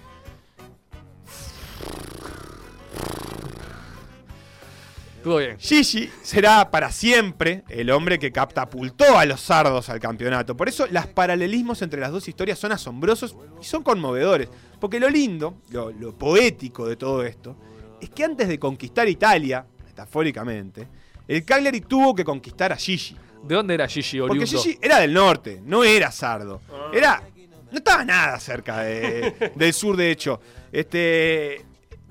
Todo 5.22 5.38
bien. 5.38 5.58
Gigi 5.58 6.08
será 6.22 6.70
para 6.70 6.92
siempre 6.92 7.64
el 7.68 7.90
hombre 7.90 8.18
que 8.18 8.30
catapultó 8.30 9.18
a 9.18 9.24
los 9.26 9.40
sardos 9.40 9.88
al 9.88 9.98
campeonato. 9.98 10.56
Por 10.56 10.68
eso 10.68 10.86
los 10.90 11.06
paralelismos 11.08 11.82
entre 11.82 12.00
las 12.00 12.12
dos 12.12 12.28
historias 12.28 12.58
son 12.58 12.72
asombrosos 12.72 13.36
y 13.60 13.64
son 13.64 13.82
conmovedores. 13.82 14.48
Porque 14.80 15.00
lo 15.00 15.10
lindo, 15.10 15.62
lo, 15.70 15.90
lo 15.90 16.16
poético 16.16 16.86
de 16.86 16.96
todo 16.96 17.24
esto, 17.24 17.56
es 18.00 18.10
que 18.10 18.24
antes 18.24 18.46
de 18.46 18.58
conquistar 18.60 19.08
Italia, 19.08 19.66
metafóricamente, 19.84 20.86
el 21.28 21.44
Cagliari 21.44 21.82
tuvo 21.82 22.14
que 22.14 22.24
conquistar 22.24 22.72
a 22.72 22.76
Gigi. 22.76 23.16
¿De 23.42 23.54
dónde 23.54 23.74
era 23.74 23.86
Gigi 23.86 24.18
Porque 24.18 24.32
oriundo? 24.40 24.62
Gigi 24.62 24.78
era 24.82 24.98
del 24.98 25.12
norte, 25.12 25.60
no 25.64 25.84
era 25.84 26.10
sardo. 26.10 26.60
Era. 26.92 27.22
No 27.70 27.76
estaba 27.78 28.04
nada 28.04 28.40
cerca 28.40 28.78
de- 28.80 29.52
del 29.54 29.72
sur, 29.72 29.96
de 29.96 30.10
hecho. 30.10 30.40
Este. 30.72 31.64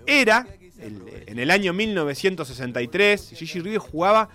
Era. 0.05 0.47
el- 0.79 1.01
en 1.25 1.39
el 1.39 1.49
año 1.51 1.73
1963, 1.73 3.33
Gigi 3.35 3.59
Rive 3.59 3.79
jugaba 3.79 4.29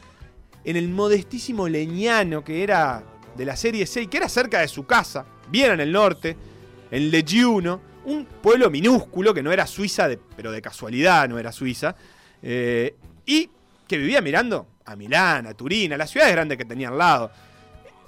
en 0.65 0.77
el 0.77 0.89
modestísimo 0.89 1.69
Leñano, 1.69 2.45
que 2.45 2.63
era 2.63 3.03
de 3.37 3.45
la 3.45 3.57
Serie 3.57 3.87
6, 3.87 4.09
que 4.09 4.17
era 4.19 4.29
cerca 4.29 4.61
de 4.61 4.69
su 4.69 4.85
casa, 4.85 5.25
bien 5.49 5.73
en 5.73 5.81
el 5.81 5.91
norte, 5.93 6.37
en 6.91 7.11
Leggiuno, 7.11 7.81
un 8.05 8.25
pueblo 8.27 8.69
minúsculo 8.71 9.33
que 9.33 9.43
no 9.43 9.53
era 9.53 9.67
Suiza, 9.67 10.09
de- 10.09 10.19
pero 10.37 10.51
de 10.53 10.61
casualidad 10.61 11.29
no 11.29 11.39
era 11.39 11.53
Suiza, 11.53 11.95
eh, 12.43 12.95
y 13.25 13.49
que 13.89 13.97
vivía 13.97 14.21
mirando 14.21 14.67
a 14.85 14.97
Milán, 14.97 15.47
a 15.47 15.55
Turín, 15.55 15.93
a 15.93 15.97
las 15.97 16.11
ciudades 16.11 16.35
grandes 16.35 16.59
que 16.59 16.65
tenía 16.65 16.89
al 16.89 16.99
lado. 16.99 17.31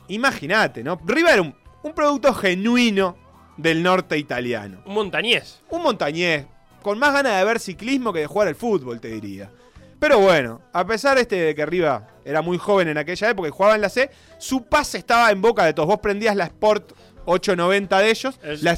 Imagínate, 0.09 0.83
¿no? 0.85 1.01
Riva 1.05 1.33
era 1.33 1.43
un, 1.43 1.55
un 1.83 1.93
producto 1.95 2.33
genuino 2.35 3.17
del 3.57 3.83
norte 3.83 4.19
italiano. 4.19 4.83
Un 4.85 4.95
montañés. 4.95 5.63
Un 5.71 5.83
montañés, 5.83 6.47
con 6.83 6.99
más 6.99 7.13
ganas 7.13 7.39
de 7.39 7.45
ver 7.45 7.61
ciclismo 7.61 8.13
que 8.13 8.21
de 8.21 8.27
jugar 8.27 8.49
al 8.49 8.55
fútbol, 8.55 9.01
te 9.01 9.09
diría. 9.09 9.51
Pero 9.99 10.19
bueno, 10.19 10.61
a 10.73 10.85
pesar 10.85 11.17
este 11.19 11.37
de 11.37 11.55
que 11.55 11.65
Riva 11.65 12.09
era 12.25 12.43
muy 12.43 12.59
joven 12.59 12.89
en 12.89 12.99
aquella 12.99 13.31
época 13.31 13.49
y 13.49 13.51
jugaba 13.53 13.75
en 13.77 13.81
la 13.81 13.89
C, 13.89 14.11
su 14.39 14.65
pase 14.65 14.99
estaba 14.99 15.31
en 15.31 15.41
boca 15.41 15.65
de 15.65 15.73
todos. 15.73 15.89
Vos 15.89 16.01
prendías 16.01 16.37
la 16.37 16.45
Sport 16.45 16.93
890 17.25 17.99
de 18.01 18.11
ellos, 18.11 18.39
Es- 18.43 18.63
la, 18.63 18.77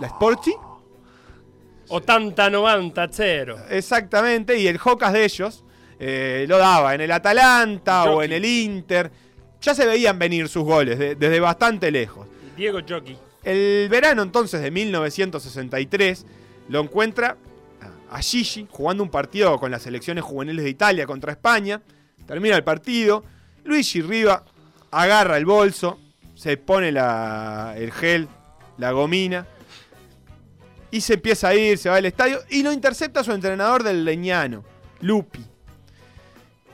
la 0.00 0.06
Sporty, 0.06 0.52
80-90 1.88 3.08
0. 3.10 3.56
exactamente, 3.70 4.58
y 4.58 4.66
el 4.68 4.78
Jocas 4.78 5.12
de 5.12 5.24
ellos 5.24 5.64
eh, 5.98 6.44
lo 6.48 6.58
daba 6.58 6.94
en 6.94 7.00
el 7.02 7.10
Atalanta 7.12 8.04
o 8.04 8.22
en 8.22 8.32
el 8.32 8.44
Inter. 8.44 9.10
Ya 9.60 9.74
se 9.74 9.86
veían 9.86 10.18
venir 10.18 10.48
sus 10.48 10.64
goles 10.64 10.98
de- 10.98 11.14
desde 11.16 11.40
bastante 11.40 11.90
lejos. 11.90 12.26
Diego 12.56 12.78
Jockey. 12.88 13.16
El 13.42 13.88
verano 13.90 14.22
entonces 14.22 14.60
de 14.62 14.70
1963 14.70 16.26
lo 16.68 16.80
encuentra 16.80 17.36
a- 18.10 18.16
a 18.16 18.20
Gigi 18.20 18.66
jugando 18.70 19.02
un 19.02 19.10
partido 19.10 19.58
con 19.58 19.70
las 19.70 19.82
selecciones 19.82 20.24
juveniles 20.24 20.64
de 20.64 20.70
Italia 20.70 21.06
contra 21.06 21.32
España. 21.32 21.80
Termina 22.26 22.56
el 22.56 22.64
partido. 22.64 23.24
Luigi 23.64 24.00
Riva 24.02 24.44
agarra 24.90 25.36
el 25.36 25.44
bolso, 25.44 25.98
se 26.34 26.56
pone 26.56 26.92
la- 26.92 27.74
el 27.76 27.90
gel, 27.92 28.28
la 28.78 28.92
gomina 28.92 29.46
y 30.90 31.00
se 31.00 31.14
empieza 31.14 31.48
a 31.48 31.54
ir, 31.54 31.76
se 31.78 31.88
va 31.90 31.96
al 31.96 32.06
estadio 32.06 32.40
y 32.50 32.62
lo 32.62 32.72
intercepta 32.72 33.22
su 33.24 33.32
entrenador 33.32 33.82
del 33.82 34.04
Leñano, 34.04 34.64
Lupi. 35.00 35.44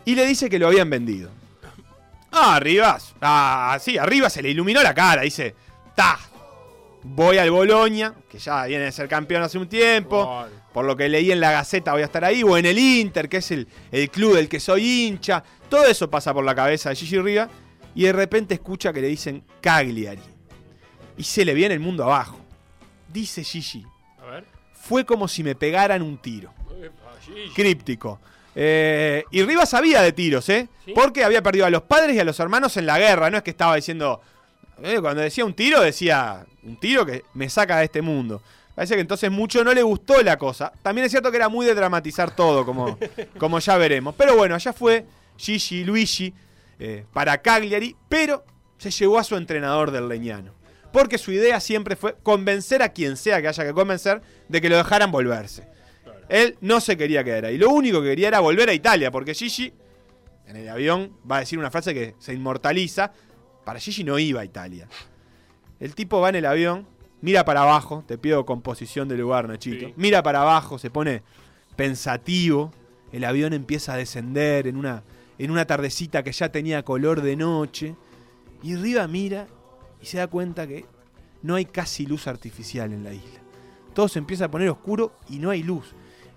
Y 0.04 0.14
le 0.14 0.26
dice 0.26 0.48
que 0.50 0.58
lo 0.58 0.68
habían 0.68 0.90
vendido. 0.90 1.30
Ah, 2.32 2.58
Rivas. 2.60 3.14
Ah, 3.20 3.78
sí, 3.80 3.96
arriba 3.96 4.28
se 4.28 4.42
le 4.42 4.50
iluminó 4.50 4.82
la 4.82 4.92
cara. 4.94 5.22
Dice, 5.22 5.54
ta, 5.94 6.18
voy 7.02 7.38
al 7.38 7.50
Boloña, 7.50 8.12
que 8.28 8.38
ya 8.38 8.64
viene 8.66 8.84
de 8.84 8.92
ser 8.92 9.08
campeón 9.08 9.42
hace 9.42 9.56
un 9.58 9.68
tiempo. 9.68 10.44
Por 10.72 10.84
lo 10.84 10.96
que 10.96 11.08
leí 11.08 11.30
en 11.30 11.38
la 11.38 11.52
Gaceta 11.52 11.92
voy 11.92 12.02
a 12.02 12.06
estar 12.06 12.24
ahí. 12.24 12.42
O 12.42 12.56
en 12.58 12.66
el 12.66 12.78
Inter, 12.78 13.28
que 13.28 13.36
es 13.36 13.50
el, 13.52 13.68
el 13.92 14.10
club 14.10 14.34
del 14.34 14.48
que 14.48 14.58
soy 14.58 15.06
hincha. 15.06 15.42
Todo 15.68 15.84
eso 15.86 16.10
pasa 16.10 16.34
por 16.34 16.44
la 16.44 16.54
cabeza 16.54 16.90
de 16.90 16.96
Gigi 16.96 17.18
Riva. 17.20 17.48
Y 17.94 18.02
de 18.04 18.12
repente 18.12 18.54
escucha 18.54 18.92
que 18.92 19.00
le 19.00 19.06
dicen 19.08 19.44
Cagliari. 19.60 20.20
Y 21.16 21.22
se 21.22 21.44
le 21.44 21.54
viene 21.54 21.74
el 21.74 21.80
mundo 21.80 22.02
abajo. 22.02 22.40
Dice 23.12 23.44
Gigi, 23.44 23.86
A 24.20 24.24
ver. 24.26 24.44
fue 24.72 25.06
como 25.06 25.28
si 25.28 25.44
me 25.44 25.54
pegaran 25.54 26.02
un 26.02 26.18
tiro 26.18 26.52
Epa, 26.82 27.12
Gigi. 27.24 27.50
críptico. 27.54 28.18
Eh, 28.54 29.24
y 29.30 29.42
Rivas 29.42 29.70
sabía 29.70 30.00
de 30.02 30.12
tiros, 30.12 30.48
¿eh? 30.48 30.68
¿Sí? 30.84 30.92
Porque 30.94 31.24
había 31.24 31.42
perdido 31.42 31.66
a 31.66 31.70
los 31.70 31.82
padres 31.82 32.16
y 32.16 32.20
a 32.20 32.24
los 32.24 32.38
hermanos 32.40 32.76
en 32.76 32.86
la 32.86 32.98
guerra. 32.98 33.30
No 33.30 33.36
es 33.38 33.42
que 33.42 33.50
estaba 33.50 33.76
diciendo. 33.76 34.20
eh, 34.82 34.98
cuando 35.00 35.22
decía 35.22 35.44
un 35.44 35.54
tiro, 35.54 35.80
decía 35.80 36.46
un 36.62 36.76
tiro 36.76 37.04
que 37.04 37.24
me 37.34 37.48
saca 37.48 37.78
de 37.78 37.84
este 37.84 38.02
mundo. 38.02 38.40
Parece 38.74 38.94
que 38.94 39.00
entonces 39.00 39.30
mucho 39.30 39.62
no 39.62 39.72
le 39.72 39.82
gustó 39.82 40.20
la 40.22 40.36
cosa. 40.36 40.72
También 40.82 41.04
es 41.04 41.10
cierto 41.12 41.30
que 41.30 41.36
era 41.36 41.48
muy 41.48 41.64
de 41.64 41.74
dramatizar 41.74 42.34
todo, 42.34 42.64
como, 42.64 42.98
como 43.38 43.58
ya 43.60 43.76
veremos. 43.76 44.14
Pero 44.16 44.36
bueno, 44.36 44.54
allá 44.54 44.72
fue 44.72 45.04
Gigi 45.36 45.84
Luigi 45.84 46.34
eh, 46.80 47.04
para 47.12 47.38
Cagliari, 47.38 47.94
pero 48.08 48.44
se 48.78 48.90
llevó 48.90 49.18
a 49.18 49.24
su 49.24 49.36
entrenador 49.36 49.90
del 49.90 50.08
Leñano. 50.08 50.52
Porque 50.92 51.18
su 51.18 51.32
idea 51.32 51.60
siempre 51.60 51.96
fue 51.96 52.16
convencer 52.22 52.82
a 52.82 52.90
quien 52.90 53.16
sea 53.16 53.40
que 53.40 53.48
haya 53.48 53.64
que 53.64 53.72
convencer 53.72 54.22
de 54.48 54.60
que 54.60 54.68
lo 54.68 54.76
dejaran 54.76 55.10
volverse. 55.10 55.66
Él 56.28 56.56
no 56.60 56.80
se 56.80 56.96
quería 56.96 57.24
quedar 57.24 57.46
ahí. 57.46 57.58
Lo 57.58 57.70
único 57.70 58.00
que 58.02 58.08
quería 58.08 58.28
era 58.28 58.40
volver 58.40 58.68
a 58.68 58.74
Italia, 58.74 59.10
porque 59.10 59.34
Gigi, 59.34 59.72
en 60.46 60.56
el 60.56 60.68
avión, 60.68 61.16
va 61.30 61.36
a 61.36 61.40
decir 61.40 61.58
una 61.58 61.70
frase 61.70 61.94
que 61.94 62.14
se 62.18 62.34
inmortaliza. 62.34 63.12
Para 63.64 63.80
Gigi 63.80 64.04
no 64.04 64.18
iba 64.18 64.40
a 64.40 64.44
Italia. 64.44 64.88
El 65.80 65.94
tipo 65.94 66.20
va 66.20 66.28
en 66.28 66.36
el 66.36 66.46
avión, 66.46 66.86
mira 67.20 67.44
para 67.44 67.62
abajo, 67.62 68.04
te 68.06 68.18
pido 68.18 68.44
composición 68.46 69.08
de 69.08 69.16
lugar, 69.16 69.48
Nachito. 69.48 69.86
Sí. 69.86 69.94
Mira 69.96 70.22
para 70.22 70.42
abajo, 70.42 70.78
se 70.78 70.90
pone 70.90 71.22
pensativo. 71.76 72.72
El 73.12 73.24
avión 73.24 73.52
empieza 73.52 73.94
a 73.94 73.96
descender 73.96 74.66
en 74.66 74.76
una, 74.76 75.02
en 75.38 75.50
una 75.50 75.66
tardecita 75.66 76.22
que 76.22 76.32
ya 76.32 76.50
tenía 76.50 76.84
color 76.84 77.22
de 77.22 77.36
noche. 77.36 77.96
Y 78.62 78.76
Riva 78.76 79.06
mira 79.08 79.46
y 80.00 80.06
se 80.06 80.18
da 80.18 80.26
cuenta 80.26 80.66
que 80.66 80.86
no 81.42 81.54
hay 81.54 81.66
casi 81.66 82.06
luz 82.06 82.26
artificial 82.26 82.92
en 82.92 83.04
la 83.04 83.12
isla. 83.12 83.40
Todo 83.94 84.08
se 84.08 84.18
empieza 84.18 84.46
a 84.46 84.50
poner 84.50 84.68
oscuro 84.70 85.12
y 85.28 85.38
no 85.38 85.50
hay 85.50 85.62
luz. 85.62 85.94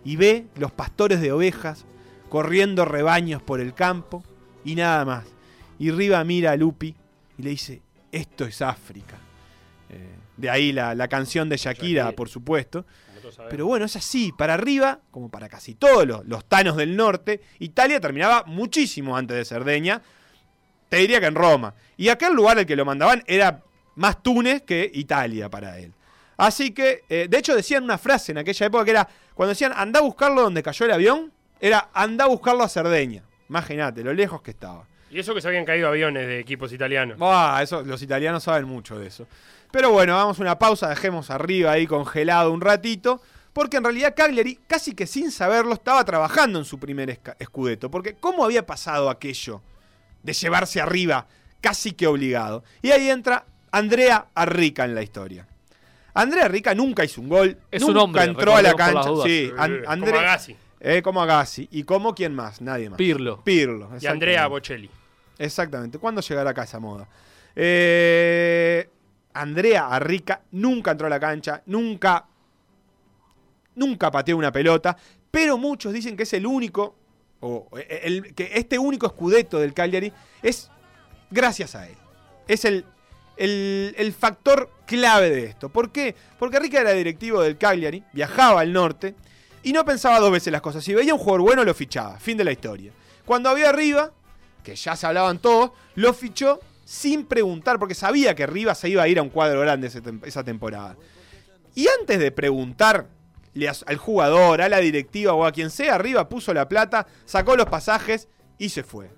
Y 0.08 0.16
ve 0.16 0.46
los 0.56 0.72
pastores 0.72 1.20
de 1.20 1.34
ovejas 1.34 1.84
corriendo 2.30 2.86
rebaños 2.86 3.42
por 3.42 3.60
el 3.60 3.74
campo 3.74 4.24
y 4.64 4.76
nada 4.76 5.04
más. 5.04 5.26
Y 5.80 5.92
Riva 5.92 6.24
mira 6.24 6.52
a 6.52 6.56
Lupi 6.56 6.96
y 7.38 7.42
le 7.42 7.50
dice, 7.50 7.82
esto 8.14 8.46
es 8.46 8.62
África. 8.62 9.18
Eh, 9.90 10.16
de 10.38 10.50
ahí 10.50 10.72
la, 10.72 10.96
la 10.96 11.10
canción 11.10 11.50
de 11.50 11.58
Shakira, 11.58 12.04
Shakira. 12.04 12.16
por 12.16 12.30
supuesto. 12.30 12.86
Pero 13.50 13.66
bueno, 13.66 13.84
es 13.84 13.98
así. 13.98 14.32
Para 14.32 14.54
arriba, 14.54 15.02
como 15.12 15.28
para 15.28 15.50
casi 15.50 15.76
todos 15.76 16.08
los, 16.08 16.26
los 16.26 16.46
tanos 16.46 16.78
del 16.78 16.96
norte, 16.96 17.42
Italia 17.60 18.00
terminaba 18.00 18.46
muchísimo 18.48 19.18
antes 19.18 19.36
de 19.36 19.44
Cerdeña. 19.44 20.02
Te 20.88 21.00
diría 21.00 21.20
que 21.20 21.26
en 21.26 21.36
Roma. 21.36 21.74
Y 21.98 22.08
aquel 22.08 22.34
lugar 22.34 22.58
al 22.58 22.66
que 22.66 22.78
lo 22.78 22.86
mandaban 22.86 23.26
era 23.28 23.62
más 23.96 24.24
Túnez 24.24 24.62
que 24.62 24.90
Italia 24.94 25.50
para 25.50 25.78
él. 25.80 25.94
Así 26.38 26.72
que, 26.72 27.04
eh, 27.10 27.28
de 27.30 27.38
hecho, 27.38 27.56
decían 27.56 27.84
una 27.84 27.98
frase 27.98 28.32
en 28.32 28.38
aquella 28.38 28.66
época 28.68 28.86
que 28.86 28.92
era: 28.92 29.08
cuando 29.34 29.50
decían 29.50 29.74
anda 29.76 30.00
a 30.00 30.04
buscarlo 30.04 30.44
donde 30.44 30.64
cayó 30.64 30.86
el 30.86 30.92
avión, 30.92 31.32
era 31.60 31.90
anda 31.94 32.26
a 32.26 32.28
buscarlo 32.28 32.64
a 32.64 32.70
Cerdeña. 32.70 33.24
Imagínate 33.50 34.04
lo 34.04 34.14
lejos 34.14 34.42
que 34.42 34.52
estaba. 34.52 34.86
Y 35.10 35.20
eso 35.20 35.34
que 35.34 35.42
se 35.42 35.48
habían 35.48 35.66
caído 35.66 35.88
aviones 35.88 36.28
de 36.28 36.40
equipos 36.40 36.72
italianos. 36.74 37.18
Ah, 37.22 37.60
eso, 37.64 37.82
los 37.82 38.02
italianos 38.02 38.44
saben 38.44 38.66
mucho 38.66 39.00
de 39.00 39.08
eso. 39.08 39.26
Pero 39.72 39.92
bueno, 39.92 40.16
vamos 40.16 40.40
a 40.40 40.42
una 40.42 40.60
pausa, 40.60 40.90
dejemos 40.90 41.30
arriba 41.30 41.72
ahí 41.72 41.88
congelado 41.88 42.52
un 42.52 42.62
ratito, 42.62 43.22
porque 43.54 43.78
en 43.78 43.84
realidad 43.84 44.14
Cagliari, 44.16 44.60
casi 44.68 44.94
que 44.94 45.08
sin 45.08 45.32
saberlo, 45.32 45.74
estaba 45.74 46.04
trabajando 46.04 46.60
en 46.60 46.66
su 46.66 46.78
primer 46.78 47.20
escudeto. 47.40 47.90
Porque 47.90 48.16
¿cómo 48.16 48.44
había 48.44 48.66
pasado 48.66 49.10
aquello 49.10 49.62
de 50.24 50.34
llevarse 50.34 50.82
arriba 50.82 51.26
casi 51.62 51.94
que 51.94 52.08
obligado? 52.08 52.64
Y 52.82 52.92
ahí 52.92 53.10
entra 53.10 53.46
Andrea 53.72 54.28
Arrica 54.36 54.86
en 54.86 54.94
la 54.94 55.04
historia. 55.04 55.48
Andrea 56.22 56.46
Arrica 56.46 56.74
nunca 56.76 57.04
hizo 57.06 57.22
un 57.22 57.30
gol, 57.30 57.58
Es 57.72 57.82
nunca 57.82 57.92
un 57.94 57.98
hombre, 58.00 58.24
entró 58.24 58.56
a 58.56 58.62
la 58.62 58.74
cancha. 58.74 59.10
Sí, 59.24 59.46
Eh, 59.46 59.52
como 59.56 59.90
Andrea, 59.92 60.20
Agassi. 60.20 60.56
eh, 60.80 61.02
como 61.02 61.22
Agassi. 61.22 61.68
¿Y 61.72 61.84
como 61.84 62.14
quién 62.16 62.34
más? 62.36 62.62
Nadie 62.62 62.90
más. 62.90 62.98
Pirlo. 62.98 63.42
Pirlo. 63.44 63.90
Y 64.02 64.06
Andrea. 64.08 64.48
Bocelli. 64.48 64.90
Exactamente. 65.38 66.00
¿Cuándo 66.00 66.22
llegará 66.22 66.50
acá 66.50 66.64
esa 66.64 66.80
moda? 66.80 67.08
Eh, 67.56 68.90
Andrea 69.34 69.88
Arrica 69.90 70.42
nunca 70.52 70.92
entró 70.92 71.08
a 71.08 71.10
la 71.10 71.20
cancha, 71.20 71.62
nunca, 71.68 72.26
nunca 73.76 74.10
pateó 74.12 74.36
una 74.38 74.52
pelota, 74.52 74.98
pero 75.30 75.58
muchos 75.58 75.94
dicen 75.94 76.18
que 76.18 76.24
es 76.24 76.34
el 76.34 76.46
único, 76.48 76.96
o 77.42 77.70
el- 78.02 78.34
que 78.34 78.50
este 78.56 78.80
único 78.80 79.06
escudeto 79.06 79.60
del 79.60 79.74
Cagliari 79.76 80.12
es 80.42 80.72
gracias 81.30 81.76
a 81.76 81.88
él. 81.88 81.96
Es 82.48 82.66
el, 82.66 82.86
el, 83.38 83.94
el 83.98 84.14
factor 84.14 84.70
clave 84.86 85.30
de 85.30 85.46
esto. 85.46 85.70
¿Por 85.70 85.92
qué? 85.92 86.16
Porque 86.40 86.58
Arrica 86.58 86.82
era 86.82 86.92
directivo 86.92 87.42
del 87.42 87.58
Cagliari, 87.58 88.04
viajaba 88.14 88.62
al 88.62 88.72
norte 88.74 89.16
y 89.64 89.74
no 89.74 89.84
pensaba 89.86 90.20
dos 90.20 90.32
veces 90.32 90.52
las 90.52 90.62
cosas. 90.62 90.84
Si 90.84 90.94
veía 90.94 91.14
un 91.14 91.20
jugador 91.20 91.42
bueno, 91.42 91.64
lo 91.64 91.74
fichaba. 91.74 92.20
Fin 92.20 92.38
de 92.38 92.44
la 92.44 92.52
historia. 92.52 92.92
Cuando 93.26 93.50
había 93.50 93.70
arriba, 93.70 94.12
que 94.64 94.76
ya 94.76 94.96
se 94.96 95.06
hablaban 95.08 95.40
todos, 95.40 95.72
lo 95.96 96.14
fichó 96.14 96.60
sin 96.86 97.26
preguntar, 97.26 97.80
porque 97.80 97.94
sabía 97.96 98.34
que 98.34 98.48
Riva 98.48 98.74
se 98.74 98.88
iba 98.88 99.04
a 99.04 99.08
ir 99.10 99.20
a 99.20 99.22
un 99.22 99.30
cuadro 99.30 99.60
grande 99.60 99.92
esa 100.24 100.44
temporada. 100.44 100.96
Y 101.76 101.88
antes 102.00 102.18
de 102.20 102.32
preguntarle 102.32 103.08
a- 103.68 103.74
al 103.86 103.98
jugador, 103.98 104.62
a 104.62 104.70
la 104.70 104.78
directiva 104.80 105.34
o 105.34 105.46
a 105.46 105.52
quien 105.52 105.70
sea, 105.70 105.96
arriba 105.96 106.30
puso 106.30 106.54
la 106.54 106.70
plata, 106.70 107.06
sacó 107.26 107.56
los 107.58 107.66
pasajes 107.68 108.30
y 108.58 108.70
se 108.70 108.84
fue. 108.84 109.10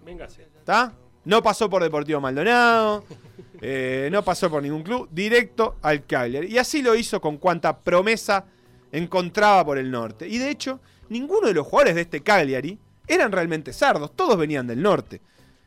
¿Está? 0.60 0.94
No 1.26 1.44
pasó 1.44 1.70
por 1.70 1.84
Deportivo 1.84 2.20
Maldonado, 2.20 3.04
eh, 3.62 4.10
no 4.12 4.24
pasó 4.24 4.50
por 4.50 4.64
ningún 4.64 4.84
club, 4.84 5.10
directo 5.12 5.78
al 5.82 6.06
Cagliari. 6.06 6.48
Y 6.48 6.58
así 6.58 6.82
lo 6.82 6.96
hizo 6.96 7.20
con 7.20 7.38
cuanta 7.38 7.80
promesa 7.80 8.46
encontraba 8.92 9.66
por 9.66 9.78
el 9.78 9.92
norte. 9.92 10.28
Y 10.28 10.38
de 10.38 10.50
hecho, 10.50 10.80
ninguno 11.10 11.48
de 11.48 11.54
los 11.54 11.68
jugadores 11.68 11.96
de 11.96 12.02
este 12.02 12.22
Cagliari 12.22 12.78
eran 13.08 13.32
realmente 13.32 13.74
sardos, 13.74 14.16
todos 14.16 14.38
venían 14.38 14.68
del 14.68 14.82
norte. 14.82 15.22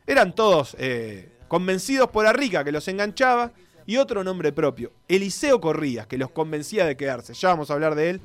Eran 0.07 0.33
todos 0.33 0.75
eh, 0.79 1.37
convencidos 1.47 2.09
por 2.09 2.25
Arrica, 2.25 2.63
que 2.63 2.71
los 2.71 2.87
enganchaba, 2.87 3.51
y 3.85 3.97
otro 3.97 4.23
nombre 4.23 4.53
propio, 4.53 4.93
Eliseo 5.09 5.59
Corrías, 5.59 6.07
que 6.07 6.17
los 6.17 6.31
convencía 6.31 6.85
de 6.85 6.95
quedarse. 6.95 7.33
Ya 7.33 7.49
vamos 7.49 7.69
a 7.69 7.73
hablar 7.73 7.95
de 7.95 8.11
él. 8.11 8.21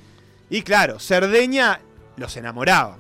Y 0.51 0.63
claro, 0.63 1.01
Cerdeña 1.01 1.81
los 2.17 2.37
enamoraba. 2.37 2.99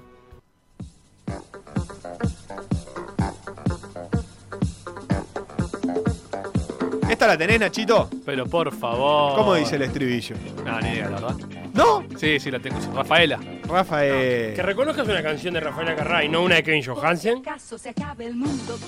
¿Esta 7.18 7.26
la 7.26 7.36
tenés, 7.36 7.58
Nachito? 7.58 8.08
Pero 8.24 8.46
por 8.46 8.72
favor. 8.72 9.34
¿Cómo 9.34 9.54
dice 9.56 9.74
el 9.74 9.82
estribillo? 9.82 10.36
No, 10.64 10.80
ni 10.80 10.90
idea, 10.90 11.10
la 11.10 11.18
verdad. 11.18 11.57
¿No? 11.78 12.04
Sí, 12.16 12.40
sí, 12.40 12.50
la 12.50 12.58
tengo. 12.58 12.76
Rafaela. 12.92 13.38
Rafael. 13.68 14.52
Que 14.52 14.62
reconozcas 14.62 15.06
una 15.06 15.22
canción 15.22 15.54
de 15.54 15.60
Rafaela 15.60 15.94
Carrá 15.94 16.24
y 16.24 16.28
no 16.28 16.42
una 16.42 16.56
de 16.56 16.64
Kevin 16.64 16.82
Johansen. 16.84 17.40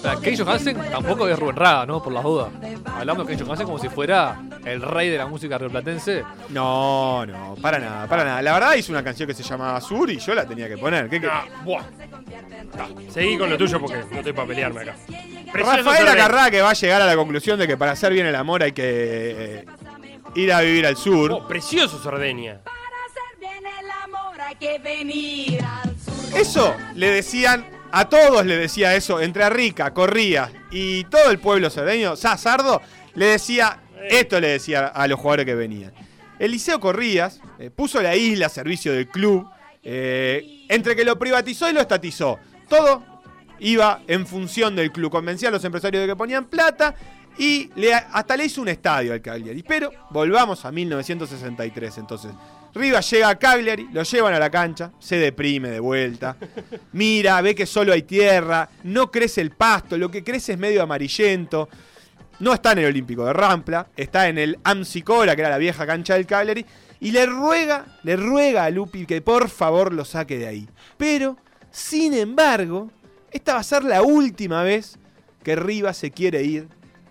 La 0.03 0.21
Kei 0.21 0.37
Johansen 0.37 0.77
tampoco 0.91 1.29
es 1.29 1.39
Rubén 1.39 1.55
Raga, 1.55 1.87
¿no? 1.87 2.03
Por 2.03 2.13
las 2.13 2.25
dudas. 2.25 2.49
Hablamos 2.87 3.29
de 3.29 3.37
Kei 3.37 3.47
Johansen 3.47 3.67
como 3.67 3.79
si 3.79 3.89
fuera 3.89 4.41
el 4.65 4.83
rey 4.83 5.09
de 5.09 5.19
la 5.19 5.27
música 5.27 5.57
rioplatense. 5.57 6.25
No, 6.49 7.25
no, 7.27 7.55
para 7.63 7.79
nada, 7.79 8.09
para 8.09 8.25
nada. 8.25 8.43
La 8.43 8.55
verdad 8.55 8.75
hizo 8.75 8.91
una 8.91 9.05
canción 9.05 9.29
que 9.29 9.35
se 9.35 9.45
llamaba 9.45 9.81
Sur 9.81 10.11
y 10.11 10.19
yo 10.19 10.35
la 10.35 10.45
tenía 10.45 10.69
que 10.69 10.77
poner. 10.77 11.09
¿Qué, 11.09 11.21
qué? 11.21 11.29
Ah, 11.31 11.45
buah. 11.65 11.85
Ta, 12.77 12.89
Seguí 13.09 13.39
con 13.39 13.51
lo 13.51 13.57
tuyo 13.57 13.79
porque 13.81 13.99
no 14.11 14.17
estoy 14.19 14.33
para 14.33 14.49
pelearme 14.49 14.81
acá. 14.81 14.97
Precioso 15.53 15.77
Rafael 15.77 16.09
Cerré. 16.09 16.11
Acarrá 16.11 16.51
que 16.51 16.61
va 16.61 16.71
a 16.71 16.75
llegar 16.75 17.03
a 17.03 17.07
la 17.07 17.15
conclusión 17.15 17.57
de 17.57 17.69
que 17.69 17.77
para 17.77 17.93
hacer 17.93 18.13
bien 18.13 18.27
el 18.27 18.35
amor 18.35 18.65
hay 18.65 18.73
que 18.73 18.85
eh, 18.85 19.67
ir 20.35 20.53
a 20.53 20.61
vivir 20.61 20.87
al 20.87 20.97
sur. 20.97 21.31
Oh, 21.31 21.47
precioso 21.47 22.03
Sardeña. 22.03 22.61
Que 24.61 24.79
venir 24.79 25.65
al 25.65 25.97
sur. 25.99 26.39
Eso 26.39 26.77
le 26.95 27.11
decían, 27.11 27.67
a 27.91 28.09
todos 28.09 28.45
le 28.47 28.57
decía 28.57 28.95
eso, 28.95 29.21
entre 29.21 29.43
Arrica, 29.43 29.93
Corría 29.93 30.53
y 30.71 31.05
todo 31.05 31.31
el 31.31 31.39
pueblo 31.41 31.71
cerdeño, 31.71 32.15
Sardo, 32.17 32.81
le 33.15 33.27
decía, 33.27 33.81
esto 34.09 34.39
le 34.41 34.49
decía 34.49 34.87
a 34.87 35.09
los 35.09 35.19
jugadores 35.19 35.47
que 35.47 35.55
venían. 35.55 35.93
Eliseo 36.39 36.79
Corrías 36.81 37.41
eh, 37.59 37.71
puso 37.71 38.01
la 38.01 38.15
isla 38.17 38.47
a 38.47 38.49
servicio 38.49 38.93
del 38.93 39.09
club, 39.09 39.47
eh, 39.83 40.65
entre 40.69 40.95
que 40.97 41.05
lo 41.05 41.19
privatizó 41.19 41.69
y 41.69 41.73
lo 41.73 41.81
estatizó. 41.81 42.39
Todo 42.69 43.05
iba 43.59 44.01
en 44.07 44.27
función 44.27 44.75
del 44.77 44.91
club, 44.93 45.11
convencía 45.11 45.49
a 45.49 45.53
los 45.53 45.65
empresarios 45.65 46.01
de 46.03 46.07
que 46.07 46.17
ponían 46.17 46.47
plata 46.47 46.95
y 47.37 47.71
le- 47.75 47.93
hasta 47.93 48.37
le 48.37 48.45
hizo 48.47 48.63
un 48.63 48.69
estadio 48.69 49.13
al 49.13 49.21
Cagliari. 49.21 49.63
Pero 49.63 49.91
volvamos 50.11 50.65
a 50.65 50.73
1963 50.73 51.99
entonces. 51.99 52.31
Rivas 52.75 53.11
llega 53.11 53.29
a 53.29 53.39
Cagliari, 53.39 53.89
lo 53.93 54.03
llevan 54.03 54.35
a 54.35 54.39
la 54.39 54.51
cancha, 54.51 54.93
se 54.99 55.17
deprime 55.17 55.71
de 55.71 55.81
vuelta, 55.81 56.37
mira, 56.93 57.41
ve 57.41 57.55
que 57.55 57.67
solo 57.67 57.93
hay 57.93 58.03
tierra, 58.03 58.69
no 58.85 59.11
crece 59.11 59.41
el 59.41 59.51
pasto, 59.51 59.99
lo 59.99 60.11
que 60.11 60.23
crece 60.23 60.53
es 60.53 60.59
medio 60.59 60.83
amarillento. 60.83 61.69
No 62.39 62.55
está 62.55 62.73
en 62.73 62.79
el 62.79 62.87
Olímpico 62.87 63.27
de 63.27 63.35
Rampla, 63.35 63.89
está 63.97 64.29
en 64.29 64.39
el 64.39 64.59
Amsicora, 64.65 65.37
que 65.37 65.43
era 65.43 65.51
la 65.51 65.59
vieja 65.59 65.87
cancha 65.87 66.15
del 66.15 66.27
Cagliari, 66.27 66.65
y 67.01 67.11
le 67.11 67.27
ruega, 67.27 67.99
le 68.03 68.17
ruega 68.17 68.65
a 68.65 68.71
Lupi 68.71 69.05
que 69.05 69.21
por 69.21 69.51
favor 69.51 69.93
lo 69.93 70.07
saque 70.07 70.39
de 70.39 70.47
ahí. 70.47 70.69
Pero, 70.97 71.37
sin 71.71 72.15
embargo, 72.15 72.91
esta 73.31 73.55
va 73.55 73.61
a 73.61 73.65
ser 73.65 73.85
la 73.85 74.03
última 74.03 74.63
vez 74.63 74.99
que 75.43 75.55
Rivas 75.57 75.99
se 75.99 76.11
quiere 76.13 76.43
ir 76.43 76.69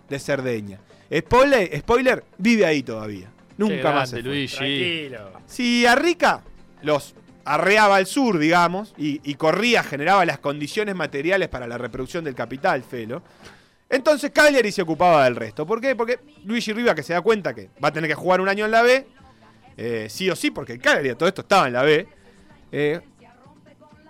de 0.08 0.18
Cerdeña. 0.18 0.80
Spoiler, 1.16 1.78
spoiler 1.78 2.24
vive 2.38 2.66
ahí 2.66 2.82
todavía. 2.82 3.30
Nunca 3.68 3.92
más. 3.92 4.10
se. 4.10 4.22
Luigi. 4.22 4.56
Tranquilo. 4.56 5.32
Si 5.46 5.86
Arrica 5.86 6.42
los 6.82 7.14
arreaba 7.44 7.96
al 7.96 8.06
sur, 8.06 8.38
digamos, 8.38 8.94
y, 8.96 9.20
y 9.24 9.34
corría, 9.34 9.82
generaba 9.82 10.24
las 10.24 10.38
condiciones 10.38 10.94
materiales 10.94 11.48
para 11.48 11.66
la 11.66 11.78
reproducción 11.78 12.24
del 12.24 12.34
capital, 12.34 12.82
Felo, 12.82 13.22
entonces 13.88 14.30
Cagliari 14.30 14.70
se 14.70 14.82
ocupaba 14.82 15.24
del 15.24 15.34
resto. 15.34 15.66
¿Por 15.66 15.80
qué? 15.80 15.96
Porque 15.96 16.20
Luigi 16.44 16.72
Riva, 16.72 16.94
que 16.94 17.02
se 17.02 17.12
da 17.12 17.20
cuenta 17.22 17.52
que 17.54 17.70
va 17.82 17.88
a 17.88 17.92
tener 17.92 18.08
que 18.08 18.14
jugar 18.14 18.40
un 18.40 18.48
año 18.48 18.64
en 18.64 18.70
la 18.70 18.82
B, 18.82 19.06
eh, 19.76 20.06
sí 20.08 20.30
o 20.30 20.36
sí, 20.36 20.50
porque 20.50 20.74
el 20.74 20.80
Cagliari 20.80 21.08
a 21.10 21.18
todo 21.18 21.28
esto 21.28 21.42
estaba 21.42 21.66
en 21.66 21.72
la 21.72 21.82
B, 21.82 22.06
eh, 22.70 23.00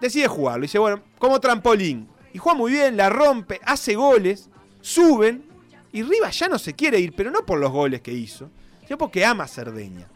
decide 0.00 0.26
jugarlo. 0.28 0.62
Dice, 0.62 0.78
bueno, 0.78 1.02
como 1.18 1.40
trampolín. 1.40 2.08
Y 2.32 2.38
juega 2.38 2.58
muy 2.58 2.72
bien, 2.72 2.96
la 2.96 3.08
rompe, 3.08 3.58
hace 3.64 3.94
goles, 3.94 4.50
suben, 4.82 5.44
y 5.92 6.02
Rivas 6.02 6.38
ya 6.38 6.48
no 6.48 6.58
se 6.58 6.74
quiere 6.74 7.00
ir, 7.00 7.14
pero 7.16 7.30
no 7.30 7.44
por 7.44 7.58
los 7.58 7.72
goles 7.72 8.00
que 8.02 8.12
hizo, 8.12 8.50
sino 8.90 8.98
porque 8.98 9.24
ama 9.24 9.46
Cerdeña. 9.46 10.08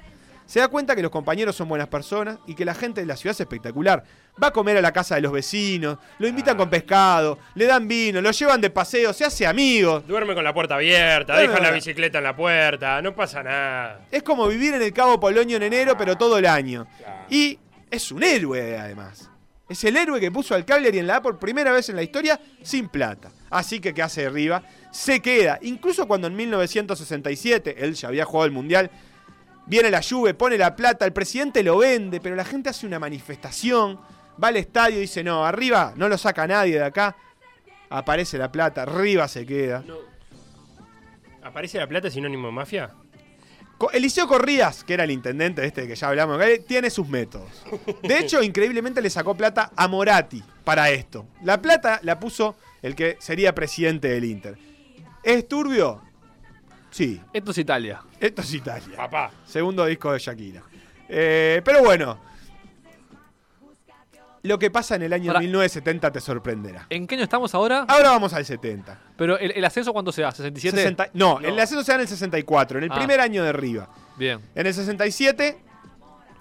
Se 0.47 0.59
da 0.59 0.67
cuenta 0.67 0.97
que 0.97 1.01
los 1.03 1.13
compañeros 1.13 1.55
son 1.55 1.69
buenas 1.69 1.87
personas 1.87 2.39
y 2.45 2.57
que 2.57 2.65
la 2.65 2.75
gente 2.75 3.01
de 3.01 3.07
la 3.07 3.17
ciudad 3.17 3.31
es 3.31 3.39
espectacular. 3.41 4.03
Va 4.43 4.49
a 4.49 4.53
comer 4.53 4.77
a 4.77 4.83
la 4.83 4.93
casa 4.93 5.15
de 5.15 5.21
los 5.21 5.31
vecinos, 5.31 5.97
lo 6.19 6.27
invitan 6.27 6.57
con 6.57 6.69
pescado, 6.69 7.39
le 7.55 7.67
dan 7.67 7.87
vino, 7.87 8.21
lo 8.21 8.33
llevan 8.33 8.61
de 8.61 8.71
paseo, 8.71 9.13
se 9.13 9.25
hace 9.25 9.47
amigos. 9.47 10.05
Duerme 10.09 10.35
con 10.35 10.43
la 10.43 10.53
puerta 10.53 10.75
abierta, 10.75 11.39
deja 11.39 11.61
la- 11.61 11.71
bicicleta 11.71 12.19
en 12.19 12.25
la 12.25 12.35
puerta, 12.35 13.01
no 13.01 13.15
pasa 13.15 13.45
nada. 13.45 14.07
Es 14.11 14.25
como 14.25 14.49
vivir 14.49 14.75
en 14.75 14.83
el 14.83 14.93
Cabo 14.93 15.21
Polonio 15.21 15.57
en 15.59 15.63
enero, 15.63 15.97
pero 15.97 16.17
todo 16.19 16.37
el 16.37 16.47
año. 16.47 16.85
Y 17.31 17.57
es 17.89 18.11
un 18.11 18.25
héroe, 18.25 18.77
además. 18.77 19.31
Es 19.69 19.85
el 19.85 19.97
héroe 19.97 20.19
que 20.21 20.33
puso 20.33 20.57
al 20.57 20.65
Cagliari 20.65 20.99
en 20.99 21.07
la 21.07 21.17
A 21.17 21.23
por 21.23 21.39
primera 21.39 21.71
vez 21.71 21.89
en 21.91 21.97
la 21.97 22.03
historia 22.03 22.41
sin 22.61 22.89
plata. 22.89 23.31
Así 23.55 23.79
que, 23.79 23.95
¿qué 23.95 24.03
hace 24.03 24.29
Riva? 24.29 24.65
Se 24.91 25.21
queda. 25.21 25.61
Incluso 25.63 26.09
cuando 26.09 26.27
en 26.27 26.35
1967, 26.35 27.77
él 27.85 27.95
ya 27.95 28.09
había 28.09 28.25
jugado 28.25 28.47
el 28.47 28.51
Mundial, 28.51 28.91
viene 29.67 29.93
la 29.93 30.03
Juve, 30.03 30.35
pone 30.35 30.59
la 30.59 30.75
plata, 30.75 31.05
el 31.05 31.13
presidente 31.13 31.63
lo 31.63 31.79
vende, 31.79 32.21
pero 32.21 32.35
la 32.35 32.45
gente 32.45 32.71
hace 32.71 32.85
una 32.85 32.99
manifestación, 32.99 34.01
va 34.43 34.49
al 34.49 34.57
estadio 34.57 34.97
y 34.97 35.03
dice, 35.03 35.23
no, 35.23 35.47
arriba 35.47 35.93
no 35.95 36.09
lo 36.09 36.19
saca 36.19 36.49
nadie 36.49 36.81
de 36.81 36.85
acá. 36.85 37.15
Aparece 37.91 38.39
la 38.39 38.51
plata, 38.51 38.85
Riva 38.87 39.29
se 39.29 39.47
queda. 39.47 39.85
¿Aparece 41.41 41.79
la 41.79 41.87
plata 41.87 42.11
sinónimo 42.11 42.49
de 42.49 42.55
mafia? 42.55 42.91
Eliseo 43.93 44.27
Corrías, 44.27 44.83
que 44.83 44.95
era 44.95 45.05
el 45.05 45.13
intendente 45.13 45.61
de 45.61 45.69
este 45.69 45.87
que 45.87 45.95
ya 45.95 46.09
hablamos, 46.09 46.41
acá, 46.41 46.47
tiene 46.67 46.91
sus 46.91 47.07
métodos. 47.07 47.51
De 48.03 48.19
hecho, 48.19 48.43
increíblemente 48.43 49.01
le 49.01 49.11
sacó 49.11 49.37
plata 49.37 49.71
a 49.77 49.87
Moratti 49.87 50.43
para 50.65 50.91
esto. 50.91 51.27
La 51.45 51.63
plata 51.63 52.01
la 52.03 52.19
puso 52.19 52.57
el 52.85 52.95
que 52.95 53.17
sería 53.19 53.55
presidente 53.55 54.09
del 54.09 54.25
Inter. 54.25 54.57
¿Es 55.23 55.49
turbio? 55.49 56.03
Sí, 56.91 57.21
Esto 57.33 57.51
es 57.51 57.59
Italia. 57.59 58.03
esto 58.21 58.43
es 58.43 58.53
Italia. 58.55 58.97
Papá. 58.97 59.31
Segundo 59.47 59.85
disco 59.87 60.13
de 60.13 60.19
Shakira. 60.19 60.63
Eh, 61.09 61.61
pero 61.65 61.83
bueno, 61.83 62.19
lo 64.43 64.59
que 64.59 64.71
pasa 64.71 64.97
en 64.97 65.03
el 65.03 65.13
año 65.13 65.29
Pará. 65.29 65.41
1970 65.41 66.13
te 66.13 66.21
sorprenderá. 66.21 66.87
¿En 66.91 67.07
qué 67.07 67.15
año 67.15 67.25
estamos 67.25 67.55
ahora? 67.55 67.87
Ahora 67.89 68.11
vamos 68.11 68.35
al 68.35 68.45
70. 68.45 68.99
Pero 69.17 69.39
el, 69.39 69.53
el 69.53 69.65
ascenso, 69.65 69.93
¿cuándo 69.95 70.13
se 70.13 70.21
da? 70.23 70.31
¿67? 70.33 70.71
60 70.71 71.11
no, 71.15 71.41
el 71.41 71.59
ascenso 71.59 71.83
se 71.83 71.93
da 71.93 71.97
en 71.97 72.01
el 72.03 72.09
64, 72.09 72.79
en 72.79 72.85
el 72.85 72.93
Ah. 72.93 72.97
primer 72.97 73.21
año 73.21 73.43
de 73.43 73.53
Riva. 73.55 73.89
Bien. 74.19 74.41
En 74.55 74.67
el 74.67 74.75
67, 74.75 75.57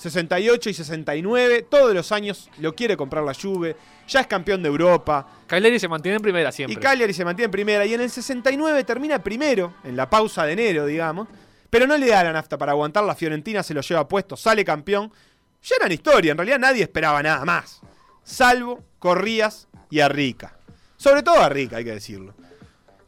68 0.03 0.69
y 0.69 0.73
69, 0.73 1.65
todos 1.69 1.93
los 1.93 2.11
años 2.11 2.49
lo 2.59 2.75
quiere 2.75 2.97
comprar 2.97 3.23
la 3.23 3.33
Juve, 3.33 3.75
ya 4.07 4.19
es 4.19 4.27
campeón 4.27 4.61
de 4.61 4.67
Europa 4.67 5.25
Cagliari 5.47 5.79
se 5.79 5.87
mantiene 5.87 6.17
en 6.17 6.21
primera 6.21 6.51
siempre. 6.51 6.73
y 6.73 6.77
Cagliari 6.77 7.13
se 7.13 7.23
mantiene 7.23 7.45
en 7.45 7.51
primera 7.51 7.85
y 7.85 7.93
en 7.93 8.01
el 8.01 8.09
69 8.09 8.83
termina 8.83 9.23
primero, 9.23 9.75
en 9.83 9.95
la 9.95 10.09
pausa 10.09 10.45
de 10.45 10.53
enero, 10.53 10.85
digamos, 10.85 11.27
pero 11.69 11.87
no 11.87 11.97
le 11.97 12.07
da 12.07 12.23
la 12.23 12.33
nafta 12.33 12.57
para 12.57 12.73
aguantar, 12.73 13.03
la 13.03 13.15
Fiorentina 13.15 13.63
se 13.63 13.73
lo 13.73 13.81
lleva 13.81 14.07
puesto, 14.07 14.35
sale 14.35 14.65
campeón. 14.65 15.11
Ya 15.63 15.75
eran 15.77 15.91
historia, 15.91 16.31
en 16.31 16.37
realidad 16.37 16.59
nadie 16.59 16.83
esperaba 16.83 17.23
nada 17.23 17.45
más, 17.45 17.81
salvo 18.23 18.83
Corrías 18.99 19.67
y 19.89 20.01
Arrica. 20.01 20.57
Sobre 20.97 21.23
todo 21.23 21.39
Arrica, 21.39 21.77
hay 21.77 21.85
que 21.85 21.93
decirlo. 21.93 22.33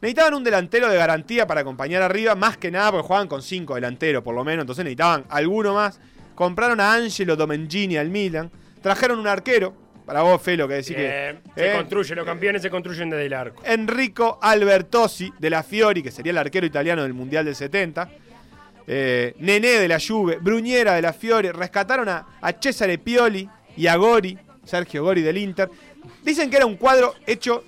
Necesitaban 0.00 0.34
un 0.34 0.44
delantero 0.44 0.88
de 0.88 0.96
garantía 0.96 1.46
para 1.46 1.60
acompañar 1.60 2.02
arriba, 2.02 2.34
más 2.34 2.56
que 2.56 2.70
nada 2.70 2.90
porque 2.90 3.06
jugaban 3.06 3.28
con 3.28 3.42
cinco 3.42 3.74
delanteros 3.74 4.22
por 4.22 4.34
lo 4.34 4.44
menos, 4.44 4.62
entonces 4.62 4.84
necesitaban 4.84 5.24
alguno 5.28 5.74
más. 5.74 6.00
Compraron 6.36 6.78
a 6.80 6.94
Angelo 6.94 7.34
Domengini 7.34 7.96
al 7.96 8.10
Milan, 8.10 8.50
trajeron 8.80 9.18
un 9.18 9.26
arquero, 9.26 9.74
para 10.04 10.22
vos 10.22 10.40
Felo 10.40 10.68
que 10.68 10.74
decís 10.74 10.94
que... 10.94 11.38
Se 11.56 11.72
eh, 11.72 11.74
construye, 11.74 12.14
los 12.14 12.24
campeones 12.24 12.62
se 12.62 12.70
construyen 12.70 13.10
desde 13.10 13.26
el 13.26 13.32
arco. 13.32 13.62
Enrico 13.64 14.38
Albertosi 14.40 15.32
de 15.38 15.50
la 15.50 15.64
Fiori, 15.64 16.02
que 16.02 16.12
sería 16.12 16.30
el 16.30 16.38
arquero 16.38 16.64
italiano 16.64 17.02
del 17.02 17.14
Mundial 17.14 17.44
del 17.44 17.56
70. 17.56 18.08
Eh, 18.86 19.34
Nené 19.40 19.80
de 19.80 19.88
la 19.88 19.98
Juve, 19.98 20.36
Bruñera 20.40 20.94
de 20.94 21.02
la 21.02 21.12
Fiore, 21.12 21.50
rescataron 21.52 22.08
a, 22.08 22.26
a 22.40 22.52
Cesare 22.52 22.98
Pioli 22.98 23.48
y 23.76 23.88
a 23.88 23.96
Gori, 23.96 24.38
Sergio 24.62 25.02
Gori 25.02 25.22
del 25.22 25.38
Inter. 25.38 25.68
Dicen 26.22 26.50
que 26.50 26.58
era 26.58 26.66
un 26.66 26.76
cuadro 26.76 27.14
hecho 27.26 27.64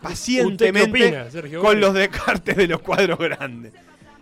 pacientemente 0.00 0.80
¿Usted 0.80 0.98
qué 0.98 1.06
opina, 1.06 1.30
Sergio 1.30 1.60
con 1.60 1.80
los 1.80 1.94
descartes 1.94 2.56
de 2.56 2.66
los 2.66 2.80
cuadros 2.80 3.18
grandes. 3.18 3.72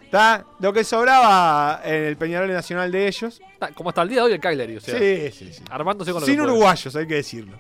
¿Está? 0.09 0.47
Lo 0.61 0.73
que 0.73 0.85
sobraba 0.85 1.83
en 1.85 2.05
el 2.05 2.17
Peñarol 2.17 2.51
Nacional 2.51 2.91
de 2.91 3.09
ellos. 3.09 3.43
Como 3.75 3.91
hasta 3.91 4.01
el 4.01 4.09
día 4.09 4.19
de 4.21 4.23
hoy 4.25 4.33
el 4.33 4.41
Cagliari, 4.41 4.77
o 4.77 4.81
sea, 4.81 4.99
sí, 4.99 5.31
sí, 5.33 5.53
sí. 5.53 5.63
armándose 5.71 6.13
con 6.13 6.21
lo 6.23 6.27
Sin 6.27 6.37
que 6.37 6.41
puede. 6.43 6.53
uruguayos, 6.53 6.97
hay 6.97 7.07
que 7.07 7.15
decirlo. 7.17 7.59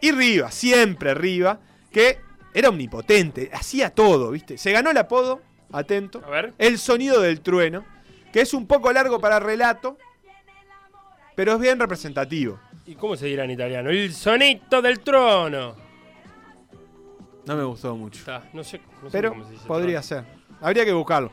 Y 0.00 0.10
Riva, 0.10 0.50
siempre 0.50 1.14
Riva, 1.14 1.60
que 1.92 2.18
era 2.52 2.70
omnipotente, 2.70 3.50
hacía 3.52 3.90
todo, 3.90 4.32
¿viste? 4.32 4.58
Se 4.58 4.72
ganó 4.72 4.90
el 4.90 4.96
apodo, 4.96 5.42
atento, 5.70 6.20
A 6.26 6.30
ver. 6.30 6.54
el 6.58 6.76
sonido 6.78 7.20
del 7.20 7.40
trueno, 7.40 7.84
que 8.32 8.40
es 8.40 8.52
un 8.52 8.66
poco 8.66 8.92
largo 8.92 9.20
para 9.20 9.38
relato, 9.38 9.96
pero 11.36 11.52
es 11.54 11.60
bien 11.60 11.78
representativo. 11.78 12.58
¿Y 12.86 12.96
cómo 12.96 13.14
se 13.14 13.26
dirá 13.26 13.44
en 13.44 13.52
italiano? 13.52 13.90
El 13.90 14.12
sonito 14.12 14.82
del 14.82 14.98
trono. 15.00 15.76
No 17.46 17.56
me 17.56 17.62
gustó 17.62 17.94
mucho. 17.96 18.18
Está, 18.20 18.42
no 18.52 18.64
sé, 18.64 18.80
no 19.02 19.08
sé 19.08 19.12
Pero 19.12 19.30
cómo 19.30 19.44
se 19.44 19.52
dice. 19.52 19.66
podría 19.68 20.02
ser. 20.02 20.24
Habría 20.60 20.84
que 20.84 20.92
buscarlo. 20.92 21.30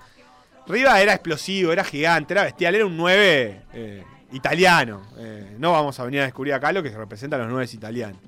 Riva 0.68 1.02
era 1.02 1.14
explosivo, 1.14 1.72
era 1.72 1.84
gigante, 1.84 2.34
era 2.34 2.44
bestial, 2.44 2.76
era 2.76 2.86
un 2.86 2.98
9 2.98 3.62
eh, 3.74 4.04
italiano. 4.32 5.08
Eh, 5.18 5.56
no 5.58 5.72
vamos 5.72 6.00
a 6.00 6.04
venir 6.04 6.22
a 6.22 6.24
descubrir 6.26 6.54
acá 6.54 6.72
lo 6.72 6.84
que 6.84 6.90
representa 6.90 7.38
a 7.38 7.40
los 7.40 7.50
9 7.50 7.70
italianos. 7.74 8.20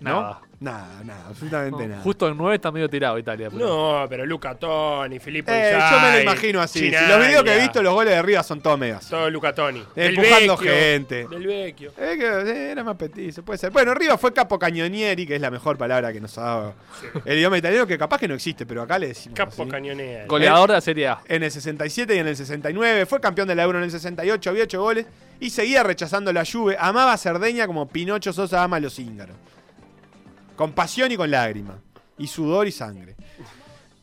¿No? 0.00 0.40
Nada, 0.58 1.04
nada, 1.04 1.26
absolutamente 1.28 1.82
No, 1.82 1.88
nada. 1.90 2.02
Justo 2.02 2.28
en 2.28 2.36
9 2.38 2.54
está 2.54 2.72
medio 2.72 2.88
tirado 2.88 3.18
Italia. 3.18 3.50
pero- 3.52 3.66
No, 3.66 4.06
pero 4.08 4.24
Luca 4.24 4.54
Toni, 4.54 5.18
Filippo 5.18 5.52
Eh, 5.52 5.76
yo 5.78 6.00
me 6.00 6.12
lo 6.16 6.20
imagino 6.22 6.62
así. 6.62 6.78
Si 6.78 6.90
los 6.90 7.18
videos 7.20 7.44
que 7.44 7.54
he 7.54 7.60
visto, 7.60 7.82
los 7.82 7.92
goles 7.92 8.14
de 8.14 8.22
Riva 8.22 8.42
son 8.42 8.60
todos 8.62 8.78
megas. 8.78 9.06
Todo 9.08 9.28
Luca 9.28 9.54
Toni. 9.54 9.84
Del 9.94 10.16
Empujando 10.16 10.56
vecchio, 10.56 10.72
gente. 10.74 11.28
Del 11.28 11.46
vecchio. 11.46 11.92
Eh, 11.98 12.16
que, 12.18 12.24
eh, 12.26 12.70
era 12.72 12.82
más 12.82 12.96
petizo, 12.96 13.42
puede 13.42 13.58
ser. 13.58 13.70
Bueno, 13.70 13.92
Riva 13.94 14.16
fue 14.16 14.32
capo 14.32 14.58
cañonieri, 14.58 15.26
que 15.26 15.34
es 15.34 15.40
la 15.42 15.50
mejor 15.50 15.76
palabra 15.76 16.10
que 16.12 16.20
nos 16.22 16.36
ha 16.38 16.42
dado 16.42 16.74
el 17.26 17.36
idioma 17.38 17.58
italiano, 17.58 17.86
que 17.86 17.98
capaz 17.98 18.18
que 18.18 18.28
no 18.28 18.34
existe, 18.34 18.64
pero 18.64 18.80
acá 18.82 18.98
le 18.98 19.08
decimos. 19.08 19.36
Capo 19.36 19.62
así. 19.62 19.70
cañonea. 19.70 20.24
Goleador 20.26 20.68
de 20.70 20.74
la 20.74 20.80
Serie 20.80 21.08
A. 21.08 21.18
En 21.28 21.42
el 21.42 21.50
67 21.50 22.16
y 22.16 22.18
en 22.18 22.28
el 22.28 22.36
69, 22.36 23.04
fue 23.04 23.20
campeón 23.20 23.46
de 23.48 23.54
la 23.54 23.62
Euro 23.64 23.76
en 23.78 23.84
el 23.84 23.90
68, 23.90 24.48
había 24.50 24.64
hecho 24.64 24.80
goles 24.80 25.04
y 25.38 25.50
seguía 25.50 25.82
rechazando 25.82 26.32
la 26.32 26.44
Juve. 26.50 26.76
Amaba 26.80 27.12
a 27.12 27.18
Cerdeña 27.18 27.66
como 27.66 27.86
Pinocho 27.88 28.32
Sosa 28.32 28.62
ama 28.62 28.78
a 28.78 28.80
los 28.80 28.98
íngaros. 28.98 29.36
Con 30.56 30.72
pasión 30.72 31.12
y 31.12 31.16
con 31.16 31.30
lágrima. 31.30 31.78
Y 32.18 32.26
sudor 32.26 32.66
y 32.66 32.72
sangre. 32.72 33.14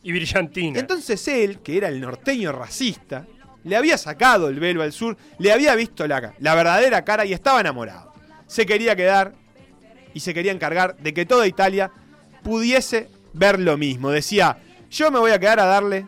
Y 0.02 0.12
brillantina. 0.12 0.78
Entonces 0.78 1.26
él, 1.28 1.58
que 1.60 1.76
era 1.76 1.88
el 1.88 2.00
norteño 2.00 2.52
racista, 2.52 3.26
le 3.64 3.76
había 3.76 3.98
sacado 3.98 4.48
el 4.48 4.60
velo 4.60 4.82
al 4.82 4.92
sur, 4.92 5.16
le 5.38 5.52
había 5.52 5.74
visto 5.74 6.06
la, 6.06 6.34
la 6.38 6.54
verdadera 6.54 7.04
cara 7.04 7.24
y 7.24 7.32
estaba 7.32 7.60
enamorado. 7.60 8.12
Se 8.46 8.66
quería 8.66 8.94
quedar 8.94 9.34
y 10.12 10.20
se 10.20 10.32
quería 10.32 10.52
encargar 10.52 10.96
de 10.98 11.12
que 11.12 11.26
toda 11.26 11.46
Italia 11.46 11.90
pudiese 12.42 13.08
ver 13.32 13.58
lo 13.58 13.76
mismo. 13.76 14.10
Decía, 14.10 14.58
yo 14.90 15.10
me 15.10 15.18
voy 15.18 15.32
a 15.32 15.38
quedar 15.38 15.58
a 15.60 15.64
darle 15.64 16.06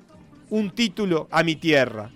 un 0.51 0.71
título 0.71 1.29
a 1.31 1.43
mi 1.43 1.57
tierra. 1.57 2.11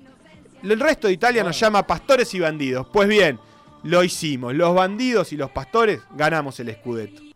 El 0.63 0.79
resto 0.79 1.09
de 1.09 1.15
Italia 1.15 1.43
nos 1.43 1.59
llama 1.59 1.87
pastores 1.87 2.33
y 2.35 2.39
bandidos. 2.39 2.87
Pues 2.93 3.09
bien, 3.09 3.41
lo 3.83 4.05
hicimos. 4.05 4.55
Los 4.55 4.75
bandidos 4.75 5.33
y 5.33 5.37
los 5.37 5.51
pastores 5.51 6.01
ganamos 6.15 6.61
el 6.61 6.73
Scudetto. 6.75 7.30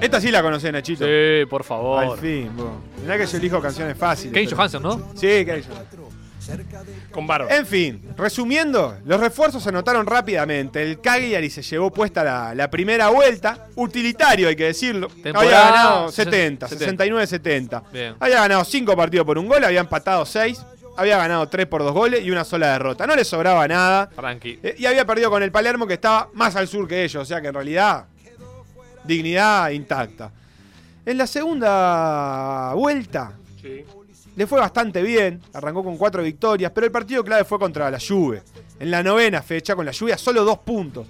Esta 0.00 0.20
sí 0.20 0.30
la 0.30 0.42
conocés, 0.42 0.72
Nachito. 0.72 1.04
Sí, 1.04 1.44
por 1.48 1.64
favor. 1.64 2.04
Al 2.04 2.18
fin, 2.18 2.50
bro. 2.56 2.80
Mirá 3.02 3.18
que 3.18 3.26
yo 3.26 3.36
elijo 3.38 3.60
canciones 3.60 3.96
fáciles. 3.96 4.32
Kane 4.32 4.44
pero- 4.46 4.56
Johansson, 4.56 4.82
¿no? 4.82 5.12
Sí, 5.14 5.44
Kane 5.44 5.62
Johansson. 5.62 6.08
Con 7.10 7.26
barba. 7.26 7.54
En 7.54 7.66
fin, 7.66 8.00
resumiendo, 8.16 8.96
los 9.04 9.20
refuerzos 9.20 9.62
se 9.62 9.68
anotaron 9.68 10.06
rápidamente. 10.06 10.82
El 10.82 10.98
Cagliari 10.98 11.50
se 11.50 11.60
llevó 11.60 11.90
puesta 11.90 12.24
la, 12.24 12.54
la 12.54 12.70
primera 12.70 13.08
vuelta. 13.10 13.66
Utilitario, 13.74 14.48
hay 14.48 14.56
que 14.56 14.64
decirlo. 14.64 15.08
Temporada 15.08 15.40
había 15.68 15.70
ganado 15.76 16.08
se- 16.10 16.24
70, 16.24 16.68
70. 16.68 17.04
69-70. 17.04 17.82
Bien. 17.92 18.14
Había 18.18 18.36
ganado 18.40 18.64
5 18.64 18.96
partidos 18.96 19.26
por 19.26 19.36
un 19.36 19.46
gol, 19.46 19.62
había 19.62 19.80
empatado 19.80 20.24
6. 20.24 20.64
Había 20.96 21.18
ganado 21.18 21.46
3 21.48 21.66
por 21.66 21.82
2 21.82 21.92
goles 21.92 22.24
y 22.24 22.30
una 22.30 22.44
sola 22.44 22.72
derrota. 22.72 23.06
No 23.06 23.14
le 23.14 23.24
sobraba 23.24 23.68
nada. 23.68 24.08
Tranqui. 24.08 24.58
Eh, 24.62 24.74
y 24.78 24.86
había 24.86 25.04
perdido 25.04 25.30
con 25.30 25.42
el 25.42 25.52
Palermo 25.52 25.86
que 25.86 25.94
estaba 25.94 26.28
más 26.32 26.56
al 26.56 26.66
sur 26.66 26.88
que 26.88 27.04
ellos. 27.04 27.22
O 27.22 27.26
sea 27.26 27.40
que 27.42 27.48
en 27.48 27.54
realidad, 27.54 28.06
dignidad 29.08 29.70
intacta. 29.70 30.30
En 31.04 31.16
la 31.18 31.26
segunda 31.26 32.74
vuelta, 32.74 33.32
Sí. 33.60 33.84
le 34.36 34.46
fue 34.46 34.60
bastante 34.60 35.02
bien, 35.02 35.40
arrancó 35.54 35.82
con 35.82 35.96
cuatro 35.96 36.22
victorias, 36.22 36.70
pero 36.74 36.86
el 36.86 36.92
partido 36.92 37.24
clave 37.24 37.44
fue 37.44 37.58
contra 37.58 37.90
la 37.90 37.98
Juve. 37.98 38.42
En 38.78 38.90
la 38.90 39.02
novena 39.02 39.42
fecha, 39.42 39.74
con 39.74 39.84
la 39.86 39.92
lluvia, 39.92 40.16
solo 40.16 40.44
dos 40.44 40.58
puntos. 40.58 41.06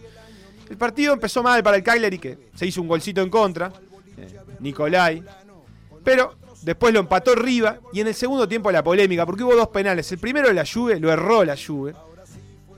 El 0.70 0.76
partido 0.76 1.12
empezó 1.12 1.42
mal 1.42 1.62
para 1.62 1.76
el 1.76 1.82
Cagliari, 1.82 2.18
que 2.18 2.38
se 2.54 2.66
hizo 2.66 2.80
un 2.80 2.88
golcito 2.88 3.20
en 3.20 3.28
contra, 3.28 3.72
eh, 4.16 4.38
Nicolai. 4.60 5.22
Pero 6.04 6.36
después 6.62 6.94
lo 6.94 7.00
empató 7.00 7.34
Riva, 7.34 7.78
y 7.92 8.00
en 8.00 8.06
el 8.06 8.14
segundo 8.14 8.48
tiempo 8.48 8.70
la 8.70 8.82
polémica, 8.84 9.26
porque 9.26 9.42
hubo 9.44 9.54
dos 9.56 9.68
penales. 9.68 10.10
El 10.12 10.18
primero 10.18 10.48
de 10.48 10.54
la 10.54 10.64
Juve, 10.64 11.00
lo 11.00 11.12
erró 11.12 11.44
la 11.44 11.56
Juve, 11.56 11.94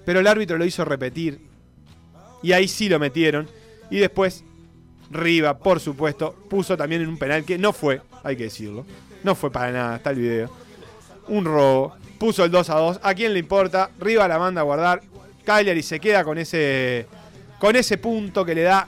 pero 0.04 0.20
el 0.20 0.26
árbitro 0.26 0.56
lo 0.56 0.64
hizo 0.64 0.84
repetir. 0.84 1.40
Y 2.42 2.52
ahí 2.52 2.66
sí 2.66 2.88
lo 2.88 2.98
metieron. 2.98 3.48
Y 3.90 3.98
después 3.98 4.44
Riva, 5.10 5.58
por 5.58 5.80
supuesto, 5.80 6.34
puso 6.48 6.76
también 6.76 7.02
en 7.02 7.08
un 7.08 7.18
penal 7.18 7.44
que 7.44 7.58
no 7.58 7.72
fue, 7.72 8.00
hay 8.22 8.36
que 8.36 8.44
decirlo. 8.44 8.86
No 9.24 9.34
fue 9.34 9.50
para 9.50 9.72
nada, 9.72 9.96
está 9.96 10.10
el 10.10 10.18
video. 10.18 10.50
Un 11.28 11.44
robo. 11.44 11.94
Puso 12.18 12.44
el 12.44 12.50
2 12.50 12.70
a 12.70 12.74
2. 12.76 13.00
¿A 13.02 13.14
quién 13.14 13.32
le 13.32 13.38
importa? 13.38 13.90
Riva 13.98 14.28
la 14.28 14.38
manda 14.38 14.60
a 14.60 14.64
guardar. 14.64 15.00
Cagliari 15.44 15.82
se 15.82 15.98
queda 15.98 16.22
con 16.22 16.38
ese, 16.38 17.06
con 17.58 17.76
ese 17.76 17.98
punto 17.98 18.44
que 18.44 18.54
le 18.54 18.62
da 18.62 18.86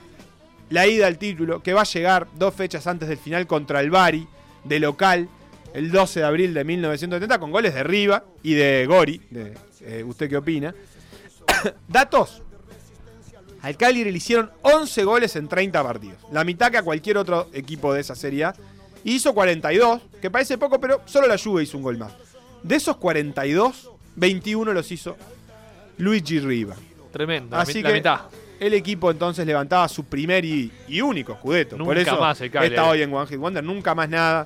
la 0.69 0.87
ida 0.87 1.07
al 1.07 1.17
título, 1.17 1.61
que 1.61 1.73
va 1.73 1.81
a 1.81 1.85
llegar 1.85 2.27
dos 2.35 2.53
fechas 2.53 2.87
antes 2.87 3.09
del 3.09 3.17
final 3.17 3.45
contra 3.47 3.81
el 3.81 3.91
Bari, 3.91 4.27
de 4.63 4.79
local, 4.79 5.27
el 5.73 5.91
12 5.91 6.21
de 6.21 6.25
abril 6.25 6.53
de 6.53 6.63
1970, 6.63 7.39
con 7.39 7.51
goles 7.51 7.73
de 7.73 7.83
Riva 7.83 8.23
y 8.43 8.53
de 8.53 8.85
Gori. 8.87 9.21
eh, 9.81 10.03
¿Usted 10.05 10.29
qué 10.29 10.37
opina? 10.37 10.73
Datos. 11.87 12.41
Al 13.63 13.77
Cagliari 13.77 14.11
le 14.11 14.17
hicieron 14.17 14.51
11 14.61 15.03
goles 15.05 15.35
en 15.37 15.47
30 15.47 15.81
partidos. 15.81 16.17
La 16.31 16.43
mitad 16.43 16.69
que 16.69 16.77
a 16.77 16.83
cualquier 16.83 17.17
otro 17.17 17.47
equipo 17.53 17.93
de 17.93 18.01
esa 18.01 18.13
Serie 18.13 18.43
A. 18.43 18.55
Y 19.05 19.15
hizo 19.15 19.33
42, 19.33 20.01
que 20.21 20.29
parece 20.29 20.57
poco, 20.57 20.79
pero 20.79 21.01
solo 21.05 21.27
la 21.27 21.37
Juve 21.37 21.63
hizo 21.63 21.77
un 21.77 21.83
gol 21.83 21.97
más. 21.97 22.13
De 22.61 22.75
esos 22.75 22.97
42, 22.97 23.89
21 24.15 24.73
los 24.73 24.91
hizo 24.91 25.15
Luigi 25.97 26.39
Riva. 26.39 26.75
Tremendo. 27.11 27.55
Así 27.55 27.81
la 27.81 27.89
que 27.89 27.95
mitad. 27.95 28.21
el 28.59 28.73
equipo 28.73 29.09
entonces 29.11 29.45
levantaba 29.45 29.87
su 29.87 30.03
primer 30.05 30.43
y, 30.43 30.69
y 30.89 30.99
único 31.01 31.33
Scudetto. 31.35 31.77
Por 31.77 31.87
Nunca 31.87 32.01
eso 32.01 32.19
más 32.19 32.41
el 32.41 32.51
Cagliari. 32.51 32.75
está 32.75 32.89
hoy 32.89 33.01
en 33.01 33.13
One 33.13 33.27
Hit 33.27 33.37
Wonder, 33.39 33.63
nunca 33.63 33.95
más 33.95 34.09
nada. 34.09 34.45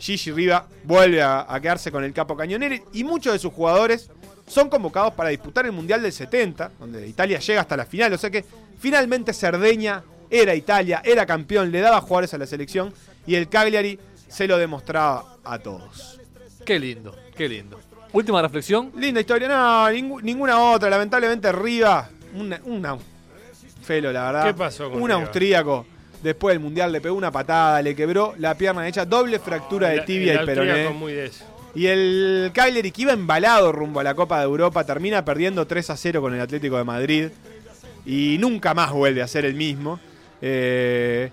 Gigi 0.00 0.30
Riva 0.32 0.66
vuelve 0.84 1.22
a, 1.22 1.44
a 1.52 1.60
quedarse 1.60 1.90
con 1.92 2.02
el 2.04 2.12
capo 2.12 2.36
cañonero 2.36 2.76
y 2.92 3.02
muchos 3.04 3.32
de 3.32 3.38
sus 3.38 3.52
jugadores 3.52 4.10
son 4.48 4.68
convocados 4.68 5.12
para 5.14 5.28
disputar 5.30 5.64
el 5.66 5.72
Mundial 5.72 6.02
del 6.02 6.12
70, 6.12 6.72
donde 6.78 7.06
Italia 7.06 7.38
llega 7.38 7.60
hasta 7.60 7.76
la 7.76 7.84
final. 7.86 8.12
O 8.12 8.18
sea 8.18 8.30
que 8.30 8.44
finalmente 8.78 9.32
Cerdeña 9.32 10.02
era 10.30 10.54
Italia, 10.54 11.00
era 11.04 11.24
campeón, 11.26 11.70
le 11.70 11.80
daba 11.80 12.00
jugadores 12.00 12.34
a 12.34 12.38
la 12.38 12.46
selección 12.46 12.92
y 13.26 13.34
el 13.34 13.48
Cagliari 13.48 13.98
se 14.28 14.46
lo 14.46 14.58
demostraba 14.58 15.36
a 15.44 15.58
todos. 15.58 16.18
Qué 16.64 16.78
lindo, 16.78 17.16
qué 17.36 17.48
lindo. 17.48 17.78
Última 18.12 18.40
reflexión. 18.42 18.90
Linda 18.96 19.20
historia, 19.20 19.48
no, 19.48 19.90
ninguna 20.22 20.58
otra. 20.72 20.88
Lamentablemente 20.90 21.50
Riva, 21.52 22.08
una, 22.34 22.60
una- 22.64 22.98
felo, 23.82 24.12
la 24.12 24.24
verdad. 24.24 24.44
¿Qué 24.46 24.54
pasó 24.54 24.90
con 24.90 25.00
Un 25.02 25.08
Riva? 25.08 25.20
austríaco. 25.20 25.86
Después 26.22 26.52
del 26.54 26.60
mundial 26.60 26.90
le 26.90 27.00
pegó 27.00 27.14
una 27.16 27.30
patada, 27.30 27.80
le 27.80 27.94
quebró 27.94 28.34
la 28.38 28.54
pierna 28.56 28.82
derecha, 28.82 29.04
doble 29.04 29.38
fractura 29.38 29.88
de 29.90 30.00
tibia 30.00 30.34
el 30.34 30.42
y 30.42 30.46
peroné. 30.46 30.88
muy 30.90 31.12
de 31.12 31.26
eso. 31.26 31.44
Y 31.74 31.86
el 31.86 32.50
Cagliari 32.54 32.90
que 32.90 33.02
iba 33.02 33.12
embalado 33.12 33.72
rumbo 33.72 34.00
a 34.00 34.02
la 34.02 34.14
Copa 34.14 34.38
de 34.38 34.44
Europa 34.44 34.84
termina 34.84 35.24
perdiendo 35.24 35.66
3 35.66 35.90
a 35.90 35.96
0 35.96 36.20
con 36.20 36.34
el 36.34 36.40
Atlético 36.40 36.76
de 36.78 36.84
Madrid 36.84 37.28
y 38.06 38.36
nunca 38.40 38.74
más 38.74 38.92
vuelve 38.92 39.22
a 39.22 39.28
ser 39.28 39.44
el 39.44 39.54
mismo. 39.54 40.00
Eh, 40.40 41.30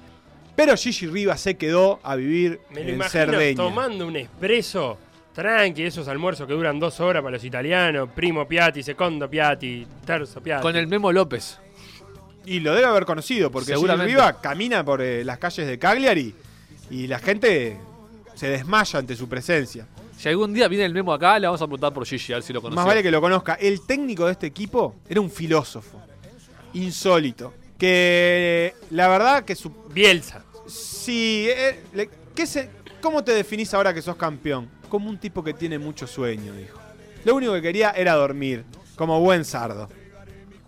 pero 0.56 0.76
Gigi 0.76 1.08
Riva 1.08 1.38
se 1.38 1.56
quedó 1.58 2.00
a 2.04 2.16
vivir 2.16 2.60
Me 2.70 2.82
lo 2.84 2.90
en 2.90 2.96
imagino 2.96 3.10
Cerdeña. 3.26 3.56
tomando 3.58 4.08
un 4.08 4.16
expreso 4.16 4.98
Tranqui, 5.34 5.84
esos 5.84 6.08
almuerzos 6.08 6.48
que 6.48 6.54
duran 6.54 6.80
dos 6.80 7.00
horas 7.02 7.22
para 7.22 7.36
los 7.36 7.44
italianos. 7.44 8.10
Primo 8.16 8.48
Piatti, 8.48 8.82
secondo 8.84 9.30
Piatti, 9.30 9.86
terzo 10.06 10.42
Piatti. 10.42 10.62
Con 10.62 10.76
el 10.78 10.88
Memo 10.88 11.12
López. 11.12 11.60
Y 12.46 12.60
lo 12.60 12.74
debe 12.74 12.86
haber 12.86 13.06
conocido, 13.06 13.52
porque 13.52 13.72
Seguramente. 13.74 14.12
Gil 14.12 14.18
Riva 14.18 14.40
camina 14.40 14.86
por 14.86 15.02
eh, 15.02 15.26
las 15.26 15.38
calles 15.40 15.68
de 15.68 15.78
Cagliari 15.78 16.34
y 16.90 17.08
la 17.08 17.20
gente 17.20 17.78
se 18.36 18.48
desmaya 18.50 19.00
ante 19.00 19.16
su 19.16 19.28
presencia. 19.28 19.88
Si 20.18 20.30
algún 20.30 20.54
día 20.54 20.68
viene 20.68 20.86
el 20.86 20.94
Memo 20.94 21.14
acá, 21.14 21.38
le 21.40 21.48
vamos 21.48 21.62
a 21.62 21.66
preguntar 21.66 21.94
por 21.94 22.06
Gigi, 22.06 22.34
a 22.34 22.38
ver 22.38 22.44
si 22.44 22.54
lo 22.54 22.62
conoce. 22.62 22.76
Más 22.76 22.86
vale 22.86 23.04
que 23.04 23.12
lo 23.12 23.22
conozca. 23.22 23.56
El 23.56 23.86
técnico 23.86 24.26
de 24.26 24.32
este 24.32 24.48
equipo 24.48 24.96
era 25.10 25.20
un 25.22 25.30
filósofo. 25.30 26.02
Insólito. 26.74 27.54
Que 27.78 28.74
la 28.92 29.08
verdad 29.08 29.44
que 29.44 29.56
su... 29.56 29.70
Bielsa. 29.94 30.44
Sí, 30.68 31.48
eh, 31.50 31.84
le- 31.94 32.10
¿qué 32.34 32.48
se- 32.48 32.70
¿cómo 33.02 33.24
te 33.24 33.34
definís 33.34 33.74
ahora 33.74 33.94
que 33.94 34.02
sos 34.02 34.16
campeón? 34.16 34.70
Como 34.90 35.10
un 35.10 35.18
tipo 35.18 35.44
que 35.44 35.54
tiene 35.54 35.78
mucho 35.78 36.08
sueño, 36.08 36.54
dijo. 36.54 36.80
Lo 37.26 37.36
único 37.36 37.54
que 37.54 37.62
quería 37.62 37.92
era 37.92 38.14
dormir, 38.14 38.64
como 38.96 39.20
buen 39.20 39.44
sardo. 39.46 39.90